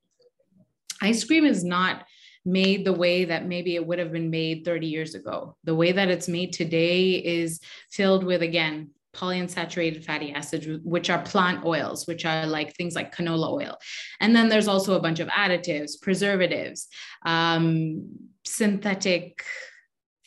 Ice 1.02 1.24
cream 1.24 1.46
is 1.46 1.64
not 1.64 2.06
made 2.48 2.86
the 2.86 2.94
way 2.94 3.26
that 3.26 3.46
maybe 3.46 3.76
it 3.76 3.86
would 3.86 4.00
have 4.00 4.12
been 4.12 4.30
made 4.30 4.64
30 4.64 4.88
years 4.88 5.16
ago. 5.16 5.56
The 5.66 5.76
way 5.76 5.92
that 5.92 6.10
it's 6.10 6.30
made 6.30 6.54
today 6.54 7.16
is 7.16 7.60
filled 7.92 8.24
with, 8.24 8.42
again, 8.42 8.92
polyunsaturated 9.17 10.03
fatty 10.03 10.32
acids, 10.32 10.67
which 10.84 11.10
are 11.10 11.21
plant 11.23 11.65
oils, 11.65 12.08
which 12.08 12.25
are 12.25 12.45
like 12.45 12.75
things 12.75 12.95
like 12.95 13.15
canola 13.15 13.51
oil. 13.51 13.77
And 14.19 14.36
then 14.36 14.47
there's 14.47 14.67
also 14.67 14.95
a 14.95 14.99
bunch 14.99 15.19
of 15.19 15.27
additives, 15.30 15.99
preservatives, 16.01 16.88
um, 17.25 18.08
synthetic 18.45 19.43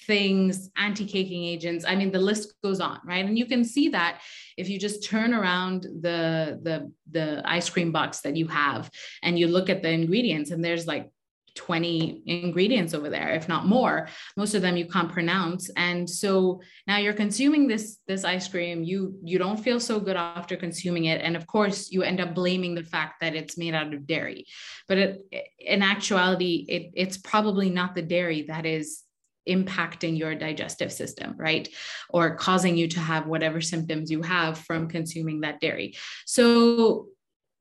things, 0.06 0.70
anti 0.76 1.06
caking 1.06 1.44
agents. 1.44 1.84
I 1.86 1.94
mean, 1.94 2.10
the 2.10 2.18
list 2.18 2.54
goes 2.64 2.80
on, 2.80 2.98
right? 3.04 3.24
And 3.24 3.38
you 3.38 3.46
can 3.46 3.64
see 3.64 3.90
that 3.90 4.20
if 4.56 4.68
you 4.68 4.78
just 4.78 5.04
turn 5.04 5.32
around 5.32 5.82
the, 5.82 6.58
the, 6.62 6.92
the 7.10 7.42
ice 7.44 7.70
cream 7.70 7.92
box 7.92 8.20
that 8.22 8.36
you 8.36 8.48
have 8.48 8.90
and 9.22 9.38
you 9.38 9.46
look 9.46 9.70
at 9.70 9.82
the 9.82 9.90
ingredients, 9.90 10.50
and 10.50 10.64
there's 10.64 10.86
like 10.86 11.10
20 11.54 12.22
ingredients 12.26 12.94
over 12.94 13.08
there 13.08 13.30
if 13.30 13.48
not 13.48 13.66
more 13.66 14.08
most 14.36 14.54
of 14.54 14.62
them 14.62 14.76
you 14.76 14.86
can't 14.86 15.12
pronounce 15.12 15.70
and 15.76 16.08
so 16.08 16.60
now 16.86 16.96
you're 16.96 17.12
consuming 17.12 17.66
this 17.66 17.98
this 18.06 18.24
ice 18.24 18.48
cream 18.48 18.82
you 18.82 19.18
you 19.22 19.38
don't 19.38 19.58
feel 19.58 19.80
so 19.80 20.00
good 20.00 20.16
after 20.16 20.56
consuming 20.56 21.06
it 21.06 21.20
and 21.20 21.36
of 21.36 21.46
course 21.46 21.90
you 21.90 22.02
end 22.02 22.20
up 22.20 22.34
blaming 22.34 22.74
the 22.74 22.84
fact 22.84 23.20
that 23.20 23.34
it's 23.34 23.58
made 23.58 23.74
out 23.74 23.92
of 23.92 24.06
dairy 24.06 24.46
but 24.88 24.98
it, 24.98 25.20
in 25.58 25.82
actuality 25.82 26.64
it, 26.68 26.90
it's 26.94 27.16
probably 27.18 27.70
not 27.70 27.94
the 27.94 28.02
dairy 28.02 28.42
that 28.42 28.66
is 28.66 29.02
impacting 29.48 30.18
your 30.18 30.34
digestive 30.34 30.92
system, 30.92 31.34
right? 31.36 31.68
Or 32.08 32.36
causing 32.36 32.76
you 32.76 32.88
to 32.88 33.00
have 33.00 33.26
whatever 33.26 33.60
symptoms 33.60 34.10
you 34.10 34.22
have 34.22 34.58
from 34.58 34.88
consuming 34.88 35.40
that 35.40 35.60
dairy. 35.60 35.96
So 36.26 37.06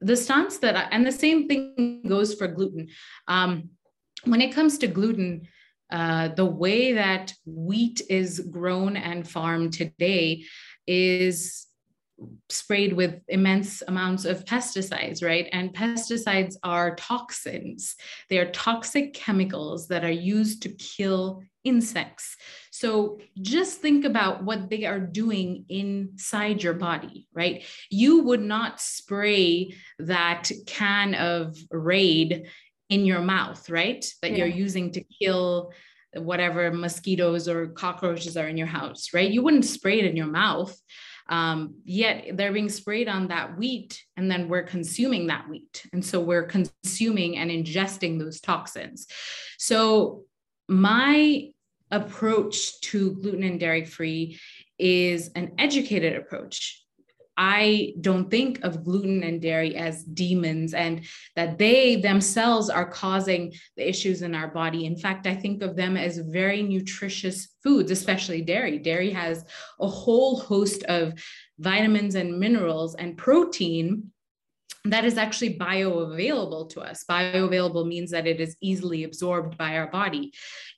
the 0.02 0.16
stance 0.16 0.60
that, 0.60 0.76
I, 0.76 0.82
and 0.92 1.06
the 1.06 1.12
same 1.12 1.48
thing 1.48 2.04
goes 2.08 2.34
for 2.34 2.48
gluten. 2.48 2.88
Um, 3.28 3.70
when 4.26 4.42
it 4.42 4.54
comes 4.54 4.78
to 4.80 4.88
gluten, 4.88 5.48
uh, 5.92 6.30
the 6.30 6.46
way 6.46 6.94
that 6.94 7.34
wheat 7.46 8.02
is 8.10 8.40
grown 8.52 8.96
and 8.96 9.28
farmed 9.28 9.74
today 9.74 10.44
is 10.86 11.68
sprayed 12.50 12.94
with 12.94 13.22
immense 13.28 13.82
amounts 13.88 14.26
of 14.26 14.46
pesticides, 14.46 15.24
right? 15.24 15.48
And 15.52 15.74
pesticides 15.74 16.56
are 16.64 16.96
toxins. 16.96 17.96
They 18.30 18.40
are 18.40 18.52
toxic 18.52 19.14
chemicals 19.14 19.88
that 19.88 20.04
are 20.04 20.12
used 20.12 20.62
to 20.64 20.70
kill 20.70 21.44
insects. 21.64 22.38
So 22.72 23.20
just 23.42 23.80
think 23.80 24.06
about 24.06 24.44
what 24.44 24.70
they 24.70 24.86
are 24.86 25.00
doing 25.00 25.66
inside 25.70 26.64
your 26.64 26.74
body, 26.74 27.28
right? 27.34 27.64
You 27.90 28.24
would 28.24 28.42
not 28.42 28.82
spray 28.82 29.76
that 30.00 30.52
can 30.66 31.16
of 31.16 31.58
Raid 31.72 32.48
in 32.90 33.06
your 33.06 33.22
mouth, 33.22 33.70
right? 33.70 34.06
That 34.22 34.32
yeah. 34.32 34.38
you're 34.38 34.48
using 34.48 34.92
to 34.94 35.04
kill 35.22 35.72
whatever 36.16 36.72
mosquitoes 36.72 37.48
or 37.48 37.68
cockroaches 37.68 38.36
are 38.36 38.48
in 38.48 38.58
your 38.58 38.68
house, 38.68 39.14
right? 39.14 39.30
You 39.30 39.44
wouldn't 39.44 39.66
spray 39.66 40.00
it 40.00 40.06
in 40.06 40.16
your 40.16 40.28
mouth. 40.28 40.76
Um, 41.30 41.76
yet 41.84 42.26
they're 42.34 42.52
being 42.52 42.70
sprayed 42.70 43.08
on 43.08 43.28
that 43.28 43.56
wheat, 43.56 44.04
and 44.18 44.32
then 44.32 44.50
we're 44.50 44.64
consuming 44.64 45.28
that 45.28 45.48
wheat. 45.48 45.86
And 45.94 46.04
so 46.04 46.20
we're 46.20 46.48
consuming 46.48 47.38
and 47.38 47.52
ingesting 47.52 48.18
those 48.18 48.42
toxins. 48.42 49.06
So, 49.60 50.24
my 50.68 51.50
approach 51.92 52.80
to 52.82 53.14
gluten 53.14 53.44
and 53.44 53.60
dairy 53.60 53.86
free 53.86 54.40
is 54.78 55.30
an 55.36 55.54
educated 55.58 56.16
approach. 56.16 56.84
I 57.42 57.94
don't 58.02 58.30
think 58.30 58.66
of 58.66 58.84
gluten 58.84 59.24
and 59.24 59.42
dairy 59.42 59.78
as 59.78 60.04
demons 60.04 60.74
and 60.74 61.06
that 61.38 61.58
they 61.58 61.96
themselves 61.96 62.70
are 62.70 62.92
causing 62.92 63.54
the 63.78 63.88
issues 63.88 64.24
in 64.24 64.36
our 64.36 64.50
body. 64.50 64.86
In 64.86 64.98
fact, 64.98 65.26
I 65.26 65.36
think 65.36 65.64
of 65.64 65.78
them 65.78 65.96
as 65.96 66.18
very 66.18 66.62
nutritious 66.62 67.56
foods, 67.64 67.92
especially 67.92 68.42
dairy. 68.42 68.78
Dairy 68.78 69.12
has 69.12 69.46
a 69.80 69.88
whole 69.88 70.38
host 70.38 70.84
of 70.84 71.14
vitamins 71.60 72.16
and 72.16 72.38
minerals 72.38 72.96
and 72.96 73.18
protein 73.18 74.12
that 74.86 75.06
is 75.06 75.18
actually 75.18 75.58
bioavailable 75.58 76.70
to 76.70 76.82
us. 76.82 77.04
Bioavailable 77.10 77.88
means 77.88 78.12
that 78.12 78.28
it 78.28 78.40
is 78.40 78.56
easily 78.62 79.04
absorbed 79.04 79.58
by 79.58 79.78
our 79.78 79.88
body. 79.88 80.32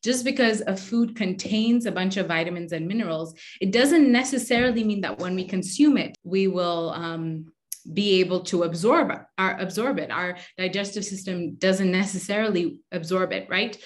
Just 0.03 0.25
because 0.25 0.61
a 0.61 0.75
food 0.75 1.15
contains 1.15 1.85
a 1.85 1.91
bunch 1.91 2.17
of 2.17 2.27
vitamins 2.27 2.71
and 2.71 2.87
minerals, 2.87 3.35
it 3.59 3.71
doesn't 3.71 4.11
necessarily 4.11 4.83
mean 4.83 5.01
that 5.01 5.19
when 5.19 5.35
we 5.35 5.45
consume 5.45 5.97
it, 5.97 6.15
we 6.23 6.47
will 6.47 6.89
um, 6.91 7.45
be 7.93 8.19
able 8.19 8.41
to 8.41 8.63
absorb 8.63 9.11
our 9.37 9.59
absorb 9.59 9.99
it. 9.99 10.11
Our 10.11 10.37
digestive 10.57 11.05
system 11.05 11.55
doesn't 11.55 11.91
necessarily 11.91 12.79
absorb 12.91 13.31
it, 13.33 13.47
right? 13.49 13.77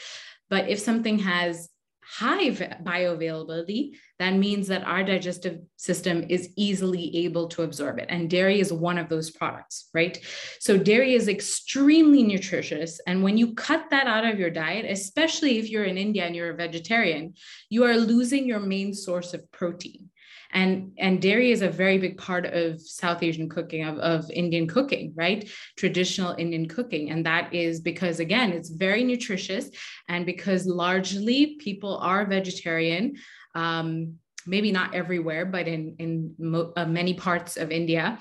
But 0.49 0.69
if 0.69 0.79
something 0.79 1.19
has 1.19 1.69
high 2.07 2.49
bioavailability, 2.51 3.91
that 4.19 4.33
means 4.35 4.67
that 4.67 4.83
our 4.83 5.03
digestive 5.03 5.59
system 5.75 6.25
is 6.29 6.49
easily 6.55 7.25
able 7.25 7.47
to 7.49 7.63
absorb 7.63 7.99
it. 7.99 8.05
And 8.09 8.29
dairy 8.29 8.59
is 8.59 8.71
one 8.71 8.97
of 8.97 9.09
those 9.09 9.31
products, 9.31 9.89
right? 9.93 10.17
So, 10.59 10.77
dairy 10.77 11.15
is 11.15 11.27
extremely 11.27 12.23
nutritious. 12.23 12.99
And 13.07 13.23
when 13.23 13.37
you 13.37 13.53
cut 13.53 13.89
that 13.89 14.07
out 14.07 14.25
of 14.25 14.39
your 14.39 14.51
diet, 14.51 14.85
especially 14.89 15.57
if 15.57 15.69
you're 15.69 15.85
in 15.85 15.97
India 15.97 16.25
and 16.25 16.35
you're 16.35 16.51
a 16.51 16.55
vegetarian, 16.55 17.33
you 17.69 17.83
are 17.83 17.97
losing 17.97 18.45
your 18.45 18.59
main 18.59 18.93
source 18.93 19.33
of 19.33 19.51
protein 19.51 20.09
and 20.55 20.93
and 20.97 21.21
dairy 21.21 21.51
is 21.51 21.61
a 21.61 21.69
very 21.69 21.97
big 21.97 22.17
part 22.17 22.45
of 22.45 22.81
south 22.81 23.21
asian 23.21 23.47
cooking 23.49 23.83
of, 23.83 23.97
of 23.99 24.31
indian 24.31 24.67
cooking 24.67 25.13
right? 25.15 25.49
Traditional 25.77 26.33
indian 26.37 26.67
cooking. 26.67 27.11
And 27.11 27.25
that 27.25 27.53
is 27.53 27.81
because 27.81 28.19
again 28.19 28.51
it's 28.51 28.69
very 28.69 29.03
nutritious. 29.03 29.69
And 30.07 30.25
because 30.25 30.65
largely 30.65 31.57
people 31.59 31.97
are 31.97 32.25
vegetarian 32.25 33.15
um, 33.53 34.15
maybe 34.47 34.71
not 34.71 34.93
everywhere 34.95 35.45
but 35.45 35.67
in 35.67 35.95
in 35.99 36.33
mo- 36.37 36.71
uh, 36.75 36.85
many 36.85 37.13
parts 37.13 37.57
of 37.57 37.71
india 37.71 38.17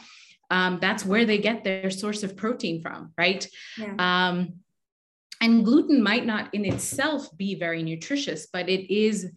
um, 0.51 0.79
that's 0.81 1.05
where 1.05 1.25
they 1.25 1.38
get 1.38 1.64
their 1.64 1.90
source 1.90 2.23
of 2.23 2.37
protein 2.37 2.83
from 2.83 3.12
right? 3.16 3.47
Yeah. 3.79 3.94
um, 3.99 4.37
and 5.40 5.64
gluten 5.64 6.03
might 6.03 6.27
not 6.27 6.55
in 6.55 6.64
itself 6.64 7.29
be 7.37 7.55
very 7.55 7.83
nutritious 7.83 8.47
but 8.53 8.68
it 8.68 8.92
is 8.92 9.31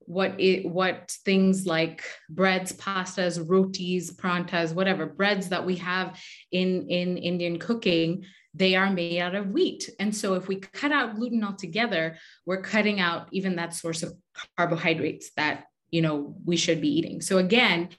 what 0.00 0.40
it 0.40 0.66
what 0.66 1.10
things 1.24 1.66
like 1.66 2.02
breads 2.28 2.72
pastas 2.72 3.38
rotis 3.48 4.10
prantas 4.12 4.74
whatever 4.74 5.06
breads 5.06 5.48
that 5.50 5.64
we 5.64 5.76
have 5.76 6.18
in 6.50 6.88
in 6.88 7.16
indian 7.16 7.58
cooking 7.58 8.24
they 8.54 8.74
are 8.74 8.90
made 8.90 9.20
out 9.20 9.34
of 9.34 9.50
wheat. 9.50 9.88
And 9.98 10.14
so 10.14 10.34
if 10.34 10.48
we 10.48 10.56
cut 10.56 10.92
out 10.92 11.14
gluten 11.14 11.44
altogether 11.44 12.18
we're 12.46 12.62
cutting 12.62 13.00
out 13.00 13.28
even 13.32 13.56
that 13.56 13.74
source 13.74 14.02
of 14.02 14.12
carbohydrates 14.56 15.30
that 15.36 15.64
you 15.90 16.02
know 16.02 16.34
we 16.44 16.56
should 16.56 16.80
be 16.80 16.88
eating. 16.88 17.20
So 17.20 17.38
again 17.38 17.90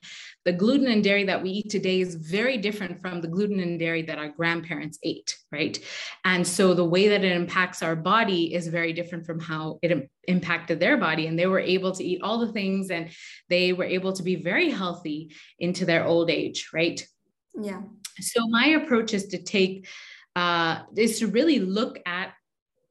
the 0.44 0.52
gluten 0.52 0.88
and 0.88 1.04
dairy 1.04 1.24
that 1.26 1.44
we 1.44 1.52
eat 1.52 1.70
today 1.70 2.02
is 2.02 2.16
very 2.16 2.58
different 2.58 3.00
from 3.00 3.22
the 3.22 3.28
gluten 3.28 3.60
and 3.60 3.78
dairy 3.78 4.02
that 4.02 4.18
our 4.18 4.30
grandparents 4.30 4.98
ate 5.04 5.38
right? 5.52 5.78
And 6.24 6.48
so 6.48 6.74
the 6.74 6.86
way 6.86 7.10
that 7.10 7.24
it 7.24 7.32
impacts 7.32 7.84
our 7.84 7.96
body 7.96 8.54
is 8.54 8.68
very 8.68 8.94
different 8.94 9.26
from 9.26 9.40
how 9.40 9.80
it 9.82 10.10
impacted 10.28 10.80
their 10.80 10.98
body. 10.98 11.28
And 11.28 11.38
they 11.38 11.48
were 11.48 11.60
able 11.60 11.92
to 11.92 12.04
eat 12.04 12.22
all 12.22 12.40
the 12.40 12.54
things 12.54 12.90
and 12.90 13.10
they 13.50 13.74
were 13.74 13.84
able 13.84 14.14
to 14.14 14.24
be 14.24 14.36
very 14.38 14.70
healthy 14.70 15.36
into 15.60 15.86
their 15.86 16.06
old 16.06 16.30
age 16.30 16.70
right? 16.74 17.06
Yeah. 17.60 17.82
So 18.20 18.48
my 18.48 18.68
approach 18.68 19.14
is 19.14 19.28
to 19.28 19.42
take 19.42 19.88
uh, 20.36 20.84
is 20.96 21.20
to 21.20 21.28
really 21.28 21.60
look 21.60 22.00
at 22.06 22.34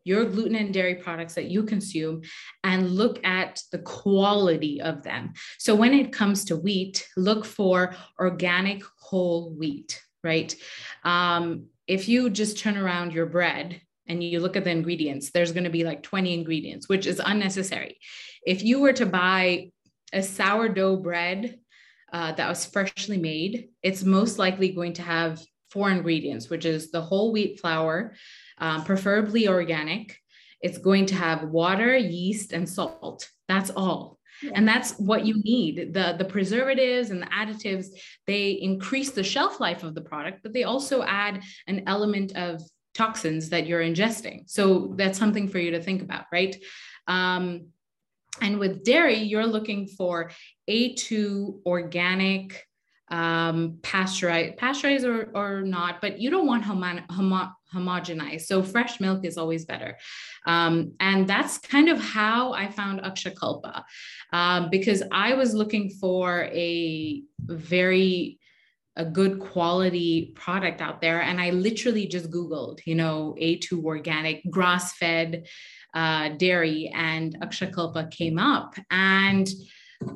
your 0.05 0.25
gluten 0.25 0.57
and 0.57 0.73
dairy 0.73 0.97
products 0.97 1.35
that 1.35 1.51
you 1.51 1.63
consume 1.63 2.23
and 2.65 2.91
look 2.91 3.25
at 3.25 3.63
the 3.73 3.79
quality 3.79 4.81
of 4.81 5.03
them. 5.03 5.33
So 5.59 5.75
when 5.75 5.93
it 5.95 6.13
comes 6.13 6.45
to 6.47 6.57
wheat, 6.57 7.07
look 7.17 7.45
for 7.45 7.95
organic 8.19 8.83
whole 8.99 9.51
wheat, 9.51 10.01
right? 10.25 10.55
Um, 11.05 11.67
if 11.87 12.09
you 12.09 12.31
just 12.31 12.59
turn 12.59 12.77
around 12.77 13.13
your 13.13 13.27
bread 13.27 13.81
and 14.07 14.23
you 14.23 14.41
look 14.41 14.57
at 14.57 14.65
the 14.65 14.71
ingredients, 14.71 15.31
there's 15.31 15.53
going 15.53 15.65
to 15.65 15.71
be 15.71 15.85
like 15.85 16.03
20 16.03 16.33
ingredients, 16.33 16.89
which 16.89 17.07
is 17.07 17.21
unnecessary. 17.25 17.99
If 18.47 18.63
you 18.63 18.81
were 18.81 18.93
to 18.95 19.07
buy 19.07 19.71
a 20.13 20.23
sourdough 20.23 20.97
bread 20.97 21.59
uh, 22.13 22.33
that 22.33 22.49
was 22.49 22.65
freshly 22.65 23.19
made, 23.19 23.69
it's 23.83 24.03
most 24.03 24.39
likely 24.39 24.73
going 24.73 24.95
to 24.95 25.03
have 25.03 25.41
four 25.71 25.91
ingredients, 25.91 26.51
which 26.51 26.65
is 26.65 26.91
the 26.91 27.01
whole 27.01 27.33
wheat 27.33 27.61
flour, 27.61 28.15
um, 28.59 28.85
preferably 28.85 29.49
organic. 29.49 30.17
It's 30.61 30.79
going 30.79 31.07
to 31.07 31.15
have 31.15 31.45
water, 31.45 31.97
yeast, 31.97 32.53
and 32.53 32.69
salt. 32.69 33.29
That's 33.49 33.71
all. 33.71 34.19
Yeah. 34.43 34.53
And 34.55 34.67
that's 34.67 34.93
what 34.99 35.27
you 35.27 35.41
need. 35.43 35.93
The, 35.93 36.15
the 36.19 36.25
preservatives 36.25 37.11
and 37.11 37.23
the 37.23 37.27
additives, 37.27 37.89
they 38.27 38.53
increase 38.53 39.11
the 39.11 39.23
shelf 39.23 39.61
life 39.61 39.83
of 39.83 39.95
the 39.95 40.01
product, 40.01 40.41
but 40.43 40.53
they 40.53 40.65
also 40.65 41.03
add 41.03 41.43
an 41.67 41.85
element 41.87 42.37
of 42.37 42.63
toxins 42.95 43.51
that 43.51 43.67
you're 43.67 43.83
ingesting. 43.83 44.49
So 44.49 44.95
that's 44.97 45.19
something 45.19 45.49
for 45.49 45.59
you 45.59 45.73
to 45.73 45.83
think 45.83 46.03
about, 46.03 46.25
right? 46.33 46.57
Um, 47.07 47.69
and 48.41 48.59
with 48.59 48.85
dairy, 48.85 49.19
you're 49.19 49.47
looking 49.47 49.87
for 49.87 50.31
A2 50.69 51.61
organic, 51.67 52.65
um, 53.11 53.79
pasteurized, 53.83 54.57
pasteurized 54.57 55.05
or, 55.05 55.31
or 55.35 55.63
not, 55.63 56.01
but 56.01 56.21
you 56.21 56.31
don't 56.31 56.47
want 56.47 56.65
homo, 56.65 57.01
homo, 57.11 57.51
homogenized. 57.75 58.43
So 58.43 58.63
fresh 58.63 59.01
milk 59.01 59.25
is 59.25 59.37
always 59.37 59.65
better. 59.65 59.99
Um, 60.47 60.93
and 61.01 61.27
that's 61.29 61.59
kind 61.59 61.89
of 61.89 61.99
how 61.99 62.53
I 62.53 62.71
found 62.71 63.01
Akshayakalpa 63.01 63.83
um, 64.33 64.71
because 64.71 65.03
I 65.13 65.35
was 65.35 65.55
looking 65.55 65.91
for 65.91 66.45
a 66.53 67.23
very 67.41 68.39
a 68.97 69.05
good 69.05 69.39
quality 69.39 70.33
product 70.35 70.81
out 70.81 71.01
there. 71.01 71.23
And 71.23 71.41
I 71.41 71.51
literally 71.51 72.07
just 72.07 72.31
Googled, 72.31 72.81
you 72.85 72.97
know, 72.97 73.37
A2 73.41 73.85
organic, 73.85 74.43
grass 74.51 74.95
fed 74.97 75.47
uh, 75.95 76.31
dairy, 76.31 76.93
and 76.95 77.39
Akshayakalpa 77.41 78.11
came 78.11 78.39
up. 78.39 78.75
And 78.91 79.49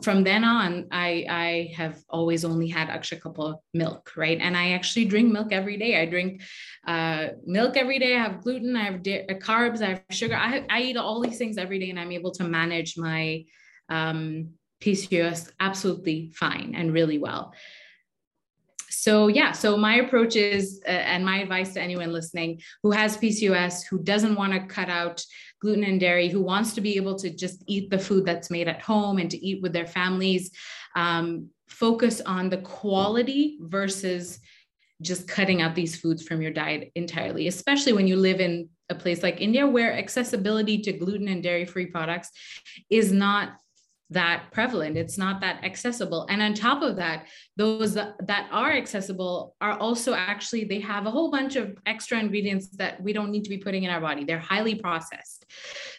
from 0.03 0.25
then 0.25 0.45
on, 0.45 0.87
I 0.91 1.27
I 1.29 1.75
have 1.77 1.99
always 2.09 2.45
only 2.45 2.69
had 2.69 2.89
Akshayakalpa 2.89 3.57
milk, 3.75 4.13
right? 4.17 4.39
And 4.41 4.57
I 4.57 4.73
actually 4.73 5.05
drink 5.05 5.31
milk 5.31 5.53
every 5.53 5.77
day. 5.77 6.01
I 6.01 6.07
drink 6.07 6.43
uh, 6.87 7.29
milk 7.45 7.77
every 7.77 7.99
day. 7.99 8.17
I 8.17 8.23
have 8.23 8.43
gluten, 8.43 8.77
I 8.77 8.85
have 8.85 9.03
di- 9.03 9.27
uh, 9.29 9.35
carbs, 9.35 9.83
I 9.83 9.89
have 9.91 10.03
sugar. 10.11 10.37
I, 10.37 10.65
I 10.71 10.81
eat 10.83 10.97
all 10.97 11.21
these 11.21 11.37
things 11.37 11.59
every 11.59 11.79
day, 11.79 11.91
and 11.91 12.01
I'm 12.01 12.13
able 12.13 12.33
to 12.33 12.45
manage 12.45 12.97
my 12.97 13.45
um, 13.91 14.51
PCOS 14.81 15.51
absolutely 15.61 16.33
fine 16.35 16.75
and 16.75 16.93
really 16.93 17.19
well. 17.19 17.53
So 18.89 19.29
yeah, 19.29 19.53
so 19.53 19.77
my 19.77 19.97
approach 19.97 20.35
is, 20.35 20.81
uh, 20.87 20.91
and 20.91 21.27
my 21.27 21.39
advice 21.39 21.75
to 21.75 21.83
anyone 21.83 22.11
listening 22.11 22.63
who 22.83 22.91
has 22.93 23.19
PCOS, 23.19 23.83
who 23.91 24.03
doesn't 24.03 24.35
want 24.35 24.55
to 24.55 24.61
cut 24.61 24.89
out 24.89 25.23
gluten 25.65 25.85
and 25.85 25.99
dairy, 25.99 26.29
who 26.29 26.43
wants 26.43 26.75
to 26.75 26.83
be 26.83 26.97
able 26.97 27.19
to 27.19 27.31
just 27.31 27.65
eat 27.67 27.89
the 27.89 27.99
food 27.99 28.27
that's 28.27 28.51
made 28.51 28.69
at 28.69 28.83
home 28.83 29.17
and 29.17 29.31
to 29.31 29.39
eat 29.39 29.63
with 29.63 29.73
their 29.73 29.87
families, 29.87 30.51
um, 30.95 31.49
focus 31.69 32.21
on 32.21 32.51
the 32.51 32.59
quality 32.59 33.57
versus 33.63 34.41
just 35.01 35.27
cutting 35.27 35.63
out 35.63 35.75
these 35.75 35.97
foods 35.97 36.23
from 36.23 36.43
your 36.43 36.51
diet 36.53 36.93
entirely, 36.95 37.49
especially 37.49 37.95
when 37.95 38.07
you 38.07 38.17
live 38.17 38.41
in 38.41 38.69
a 38.91 38.95
place 38.95 39.23
like 39.23 39.41
India 39.41 39.67
where 39.67 39.95
accessibility 39.95 40.79
to 40.83 40.93
gluten 40.93 41.29
and 41.29 41.43
dairy 41.43 41.65
free 41.65 41.87
products 41.87 42.31
is 42.91 43.11
not 43.11 43.55
that 44.11 44.47
prevalent. 44.53 44.97
It's 44.97 45.17
not 45.17 45.41
that 45.41 45.65
accessible. 45.65 46.27
And 46.29 46.43
on 46.43 46.55
top 46.55 46.83
of 46.83 46.97
that 46.97 47.27
those 47.57 47.95
that, 47.95 48.49
are 48.51 48.73
accessible 48.73 49.57
are 49.61 49.79
also 49.79 50.15
actually 50.15 50.65
they 50.65 50.81
have 50.81 51.07
a 51.07 51.11
whole 51.11 51.31
bunch 51.31 51.57
of 51.57 51.77
extra 51.87 52.19
ingredients 52.19 52.69
that 52.77 53.03
we 53.03 53.13
don't 53.13 53.31
need 53.31 53.45
to 53.45 53.51
be 53.51 53.59
putting 53.59 53.85
in 53.85 53.91
our 53.91 54.01
body. 54.01 54.25
They're 54.25 54.39
highly 54.39 54.75
processed. 54.77 55.47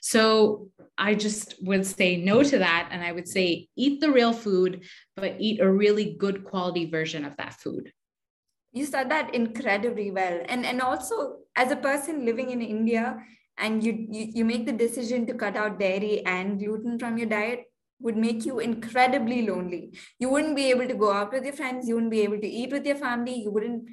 So 0.02 0.70
i 0.98 1.14
just 1.14 1.56
would 1.62 1.86
say 1.86 2.18
no 2.18 2.44
to 2.44 2.60
that. 2.60 2.90
And 2.92 3.04
i 3.04 3.12
would 3.12 3.28
say 3.28 3.68
eat 3.76 4.02
the 4.02 4.12
real 4.12 4.34
food 4.34 4.86
but 5.16 5.36
eat 5.40 5.60
a 5.60 5.72
really 5.72 6.16
good 6.18 6.44
quality 6.44 6.90
version 6.90 7.26
of 7.26 7.36
that 7.38 7.54
food. 7.56 7.92
You 8.72 8.86
said 8.86 9.10
that 9.10 9.34
incredibly 9.34 10.12
well. 10.12 10.42
And 10.48 10.66
and 10.66 10.82
also 10.82 11.38
as 11.56 11.72
a 11.72 11.76
person 11.76 12.26
living 12.26 12.52
in 12.52 12.62
india 12.62 13.18
and 13.58 13.84
you, 13.84 13.94
you 14.10 14.28
you 14.36 14.46
make 14.46 14.66
the 14.66 14.74
decision 14.74 15.26
to 15.26 15.34
cut 15.34 15.56
out 15.56 15.80
dairy 15.80 16.26
and 16.26 16.60
gluten 16.60 17.00
from 17.00 17.18
your 17.18 17.28
diet 17.28 17.64
would 18.00 18.18
make 18.18 18.46
you 18.46 18.60
incredibly 18.60 19.48
lonely. 19.48 19.98
You 20.20 20.30
wouldn't 20.30 20.56
be 20.56 20.70
able 20.70 20.88
to 20.88 20.94
go 20.94 21.12
out 21.12 21.32
with 21.32 21.44
your 21.44 21.54
friends. 21.54 21.88
You 21.88 21.96
wouldn't 21.96 22.12
be 22.12 22.22
able 22.22 22.40
to 22.40 22.48
eat 22.48 22.72
with 22.72 22.86
your 22.86 22.98
family. 22.98 23.42
You 23.42 23.52
wouldn't, 23.52 23.90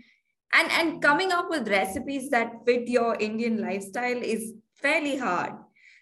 and 0.55 0.71
and 0.73 1.03
coming 1.03 1.33
up 1.33 1.49
with 1.51 1.69
recipes 1.69 2.31
that 2.31 2.65
fit 2.67 2.89
your 2.89 3.17
Indian 3.17 3.61
lifestyle 3.61 4.23
is 4.23 4.55
fairly 4.75 5.17
hard. 5.17 5.53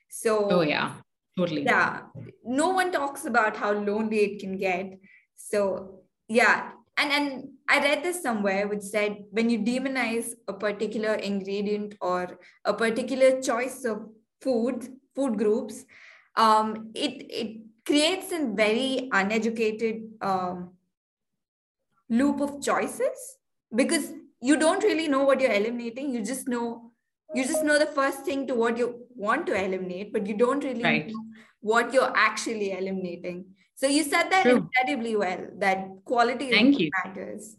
So 0.08 0.48
oh 0.50 0.60
yeah, 0.62 0.94
totally. 1.36 1.64
Yeah, 1.64 2.02
no 2.44 2.68
one 2.70 2.90
talks 2.90 3.26
about 3.26 3.56
how 3.56 3.72
lonely 3.72 4.18
it 4.18 4.40
can 4.40 4.56
get. 4.56 4.98
So 5.36 6.00
yeah, 6.28 6.72
and 6.96 7.12
and 7.12 7.48
I 7.68 7.78
read 7.78 8.02
this 8.02 8.22
somewhere 8.22 8.66
which 8.66 8.82
said 8.82 9.24
when 9.30 9.50
you 9.50 9.60
demonize 9.60 10.32
a 10.48 10.52
particular 10.52 11.14
ingredient 11.14 11.94
or 12.00 12.38
a 12.64 12.74
particular 12.74 13.40
choice 13.40 13.84
of 13.84 14.08
food 14.40 14.88
food 15.14 15.36
groups, 15.38 15.84
um, 16.36 16.90
it 16.94 17.26
it 17.28 17.60
creates 17.86 18.32
a 18.32 18.46
very 18.54 19.08
uneducated 19.12 20.02
um, 20.20 20.70
loop 22.08 22.40
of 22.40 22.62
choices 22.62 23.36
because 23.74 24.12
you 24.40 24.56
don't 24.56 24.82
really 24.82 25.08
know 25.08 25.22
what 25.22 25.40
you're 25.40 25.52
eliminating 25.52 26.12
you 26.12 26.24
just 26.24 26.48
know 26.48 26.90
you 27.34 27.44
just 27.44 27.62
know 27.64 27.78
the 27.78 27.86
first 27.86 28.24
thing 28.24 28.46
to 28.46 28.54
what 28.54 28.76
you 28.76 29.06
want 29.14 29.46
to 29.46 29.54
eliminate 29.64 30.12
but 30.12 30.26
you 30.26 30.36
don't 30.36 30.64
really 30.64 30.82
right. 30.82 31.06
know 31.08 31.22
what 31.60 31.92
you're 31.92 32.12
actually 32.16 32.72
eliminating 32.72 33.44
so 33.74 33.86
you 33.86 34.02
said 34.02 34.30
that 34.30 34.42
True. 34.42 34.56
incredibly 34.56 35.14
well 35.16 35.46
that 35.58 35.86
quality 36.04 36.50
Thank 36.50 36.78
you. 36.78 36.90
matters 37.04 37.56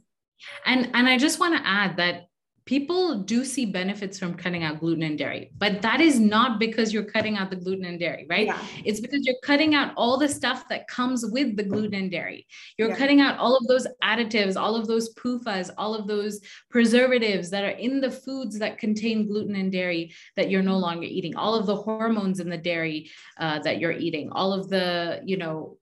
and 0.66 0.90
and 0.94 1.08
i 1.08 1.18
just 1.18 1.40
want 1.40 1.56
to 1.56 1.68
add 1.68 1.96
that 1.98 2.26
people 2.66 3.20
do 3.20 3.44
see 3.44 3.66
benefits 3.66 4.20
from 4.20 4.36
cutting 4.36 4.64
out 4.64 4.80
gluten 4.80 5.04
and 5.04 5.18
dairy, 5.18 5.52
but 5.58 5.82
that 5.82 6.00
is 6.00 6.20
not 6.20 6.60
because 6.60 6.94
you're 6.94 7.04
cutting 7.04 7.38
out 7.38 7.50
the 7.50 7.56
gluten 7.56 7.86
and 7.86 8.00
dairy, 8.00 8.26
right? 8.30 8.48
Yeah. 8.48 8.62
It's 8.86 9.00
because 9.00 9.26
you're 9.26 9.36
cutting 9.44 9.74
out 9.74 9.94
all 9.98 10.18
the 10.18 10.30
stuff 10.30 10.70
that 10.70 10.88
comes 10.88 11.26
with 11.26 11.56
the 11.56 11.64
gluten 11.64 11.96
and 11.96 12.12
dairy. 12.12 12.46
You're 12.78 12.90
yeah. 12.90 12.98
cutting 12.98 13.20
out 13.20 13.40
all 13.40 13.58
of 13.58 13.66
those 13.68 13.88
additives, 14.04 14.60
all 14.60 14.76
of 14.76 14.88
those 14.88 15.14
PUFAs, 15.16 15.72
all 15.78 15.96
of 15.96 16.08
those 16.08 16.40
preservatives 16.70 17.50
that 17.50 17.64
are 17.64 17.70
in 17.70 18.00
the 18.00 18.12
foods 18.12 18.60
that 18.60 18.78
contain 18.78 19.28
gluten 19.28 19.56
and 19.56 19.72
dairy 19.72 20.14
that 20.36 20.50
you're 20.52 20.62
no 20.62 20.78
longer 20.78 21.06
eating, 21.06 21.36
all 21.36 21.56
of 21.56 21.66
the 21.66 21.76
hormones 21.76 22.40
in 22.40 22.50
the 22.50 22.58
dairy 22.58 23.10
uh, 23.40 23.60
that 23.60 23.80
you're 23.80 23.92
eating, 23.92 24.30
all 24.32 24.54
of 24.54 24.70
the, 24.70 25.22
you 25.26 25.38
know, 25.38 25.78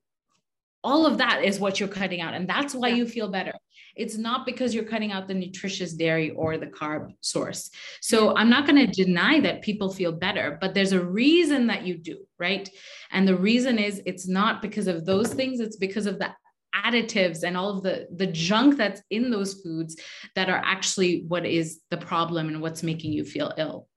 all 0.81 1.05
of 1.05 1.17
that 1.17 1.43
is 1.43 1.59
what 1.59 1.79
you're 1.79 1.89
cutting 1.89 2.21
out. 2.21 2.33
And 2.33 2.47
that's 2.47 2.73
why 2.73 2.87
yeah. 2.87 2.95
you 2.95 3.05
feel 3.05 3.27
better 3.29 3.53
it's 3.95 4.17
not 4.17 4.45
because 4.45 4.73
you're 4.73 4.83
cutting 4.83 5.11
out 5.11 5.27
the 5.27 5.33
nutritious 5.33 5.93
dairy 5.93 6.31
or 6.31 6.57
the 6.57 6.67
carb 6.67 7.13
source. 7.21 7.69
So 8.01 8.35
I'm 8.35 8.49
not 8.49 8.65
going 8.65 8.85
to 8.85 9.03
deny 9.03 9.39
that 9.41 9.61
people 9.61 9.91
feel 9.91 10.11
better, 10.11 10.57
but 10.61 10.73
there's 10.73 10.93
a 10.93 11.03
reason 11.03 11.67
that 11.67 11.85
you 11.85 11.97
do, 11.97 12.17
right? 12.37 12.69
And 13.11 13.27
the 13.27 13.37
reason 13.37 13.77
is 13.77 14.01
it's 14.05 14.27
not 14.27 14.61
because 14.61 14.87
of 14.87 15.05
those 15.05 15.33
things, 15.33 15.59
it's 15.59 15.77
because 15.77 16.05
of 16.05 16.19
the 16.19 16.33
additives 16.75 17.43
and 17.43 17.57
all 17.57 17.75
of 17.75 17.83
the 17.83 18.07
the 18.15 18.27
junk 18.27 18.77
that's 18.77 19.01
in 19.09 19.31
those 19.31 19.55
foods 19.61 19.97
that 20.35 20.49
are 20.49 20.61
actually 20.63 21.25
what 21.27 21.45
is 21.45 21.81
the 21.89 21.97
problem 21.97 22.47
and 22.47 22.61
what's 22.61 22.83
making 22.83 23.11
you 23.11 23.23
feel 23.23 23.51
ill 23.57 23.87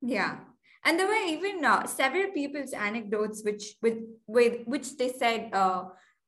yeah 0.00 0.38
and 0.84 0.98
there 0.98 1.06
were 1.06 1.26
even 1.28 1.64
uh, 1.64 1.86
several 1.86 2.30
people's 2.32 2.72
anecdotes 2.72 3.42
which 3.44 3.74
with 3.82 3.98
with 4.26 4.64
which 4.64 4.96
they 4.96 5.12
said 5.12 5.50
uh, 5.52 5.84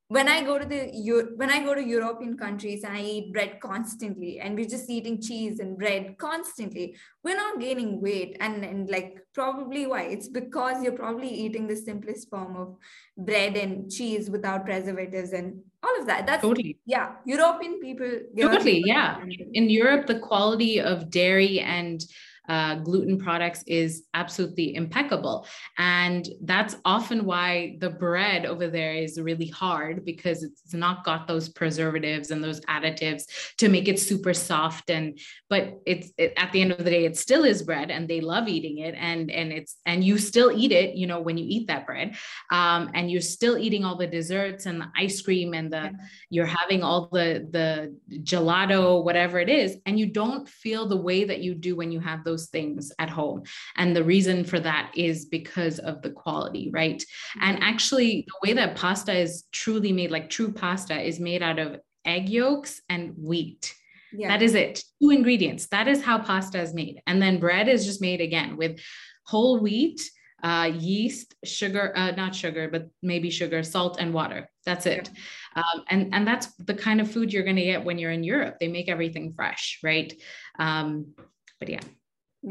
when 0.08 0.28
I 0.28 0.42
go 0.44 0.58
to 0.58 0.66
the 0.66 1.32
when 1.36 1.50
I 1.50 1.64
go 1.64 1.74
to 1.74 1.82
European 1.82 2.36
countries 2.36 2.84
and 2.84 2.94
I 2.94 3.00
eat 3.00 3.32
bread 3.32 3.58
constantly, 3.60 4.38
and 4.38 4.54
we're 4.54 4.68
just 4.68 4.90
eating 4.90 5.20
cheese 5.20 5.60
and 5.60 5.78
bread 5.78 6.16
constantly, 6.18 6.96
we're 7.22 7.36
not 7.36 7.58
gaining 7.58 8.02
weight. 8.02 8.36
And, 8.40 8.64
and 8.64 8.88
like 8.90 9.18
probably 9.32 9.86
why? 9.86 10.02
It's 10.02 10.28
because 10.28 10.82
you're 10.82 10.92
probably 10.92 11.28
eating 11.28 11.66
the 11.66 11.76
simplest 11.76 12.28
form 12.28 12.56
of 12.56 12.76
bread 13.16 13.56
and 13.56 13.90
cheese 13.90 14.28
without 14.28 14.66
preservatives 14.66 15.32
and 15.32 15.60
all 15.82 16.00
of 16.00 16.06
that. 16.06 16.26
That's 16.26 16.42
totally 16.42 16.78
yeah. 16.84 17.12
European 17.24 17.80
people 17.80 18.20
totally 18.38 18.82
yeah. 18.84 19.24
In 19.54 19.70
Europe, 19.70 20.06
the 20.06 20.18
quality 20.18 20.80
of 20.80 21.10
dairy 21.10 21.60
and 21.60 22.04
uh, 22.48 22.76
gluten 22.76 23.18
products 23.18 23.64
is 23.66 24.04
absolutely 24.12 24.74
impeccable. 24.74 25.46
And 25.78 26.28
that's 26.42 26.76
often 26.84 27.24
why 27.24 27.76
the 27.80 27.90
bread 27.90 28.44
over 28.44 28.68
there 28.68 28.94
is 28.94 29.18
really 29.18 29.46
hard 29.46 30.04
because 30.04 30.42
it's 30.42 30.74
not 30.74 31.04
got 31.04 31.26
those 31.26 31.48
preservatives 31.48 32.30
and 32.30 32.44
those 32.44 32.60
additives 32.62 33.24
to 33.58 33.68
make 33.68 33.88
it 33.88 33.98
super 33.98 34.34
soft. 34.34 34.90
And 34.90 35.18
but 35.48 35.80
it's 35.86 36.12
it, 36.18 36.34
at 36.36 36.52
the 36.52 36.60
end 36.60 36.72
of 36.72 36.78
the 36.78 36.90
day, 36.90 37.06
it 37.06 37.16
still 37.16 37.44
is 37.44 37.62
bread, 37.62 37.90
and 37.90 38.08
they 38.08 38.20
love 38.20 38.46
eating 38.46 38.78
it. 38.78 38.94
And 38.98 39.30
and 39.30 39.50
it's 39.50 39.76
and 39.86 40.04
you 40.04 40.18
still 40.18 40.52
eat 40.52 40.72
it, 40.72 40.96
you 40.96 41.06
know, 41.06 41.20
when 41.20 41.38
you 41.38 41.46
eat 41.48 41.68
that 41.68 41.86
bread, 41.86 42.16
um, 42.50 42.90
and 42.94 43.10
you're 43.10 43.20
still 43.22 43.56
eating 43.56 43.84
all 43.84 43.96
the 43.96 44.06
desserts 44.06 44.66
and 44.66 44.80
the 44.80 44.88
ice 44.96 45.22
cream 45.22 45.54
and 45.54 45.72
the 45.72 45.92
you're 46.28 46.46
having 46.46 46.82
all 46.82 47.08
the 47.10 47.48
the 47.50 47.96
gelato, 48.22 49.02
whatever 49.02 49.38
it 49.38 49.48
is, 49.48 49.78
and 49.86 49.98
you 49.98 50.06
don't 50.06 50.46
feel 50.46 50.86
the 50.86 50.96
way 50.96 51.24
that 51.24 51.40
you 51.40 51.54
do 51.54 51.74
when 51.74 51.90
you 51.90 52.00
have 52.00 52.22
those 52.24 52.33
those 52.34 52.46
things 52.46 52.92
at 52.98 53.10
home. 53.10 53.42
And 53.76 53.94
the 53.94 54.04
reason 54.04 54.44
for 54.44 54.58
that 54.60 54.92
is 54.96 55.26
because 55.26 55.78
of 55.78 56.02
the 56.02 56.10
quality, 56.10 56.70
right? 56.72 57.02
And 57.40 57.56
mm-hmm. 57.56 57.68
actually, 57.68 58.26
the 58.26 58.48
way 58.48 58.54
that 58.54 58.76
pasta 58.76 59.16
is 59.16 59.44
truly 59.52 59.92
made, 59.92 60.10
like 60.10 60.28
true 60.30 60.52
pasta, 60.52 61.00
is 61.00 61.20
made 61.20 61.42
out 61.42 61.58
of 61.58 61.80
egg 62.04 62.28
yolks 62.28 62.82
and 62.88 63.14
wheat. 63.16 63.74
Yeah. 64.12 64.28
That 64.28 64.42
is 64.42 64.54
it. 64.54 64.82
Two 65.00 65.10
ingredients. 65.10 65.66
That 65.68 65.88
is 65.88 66.02
how 66.02 66.18
pasta 66.18 66.60
is 66.60 66.74
made. 66.74 67.00
And 67.06 67.20
then 67.20 67.40
bread 67.40 67.68
is 67.68 67.84
just 67.84 68.00
made 68.00 68.20
again 68.20 68.56
with 68.56 68.80
whole 69.26 69.58
wheat, 69.60 70.00
uh, 70.42 70.70
yeast, 70.74 71.34
sugar, 71.44 71.92
uh, 71.96 72.12
not 72.12 72.34
sugar, 72.34 72.68
but 72.70 72.88
maybe 73.02 73.30
sugar, 73.30 73.62
salt, 73.62 73.96
and 73.98 74.12
water. 74.12 74.48
That's 74.66 74.86
it. 74.86 75.10
Yeah. 75.56 75.62
Um, 75.62 75.84
and, 75.88 76.14
and 76.14 76.26
that's 76.26 76.46
the 76.58 76.74
kind 76.74 77.00
of 77.00 77.10
food 77.10 77.32
you're 77.32 77.44
going 77.44 77.56
to 77.56 77.64
get 77.64 77.84
when 77.84 77.98
you're 77.98 78.12
in 78.12 78.24
Europe. 78.24 78.56
They 78.60 78.68
make 78.68 78.88
everything 78.88 79.32
fresh, 79.34 79.80
right? 79.82 80.12
Um, 80.58 81.14
but 81.58 81.68
yeah 81.70 81.80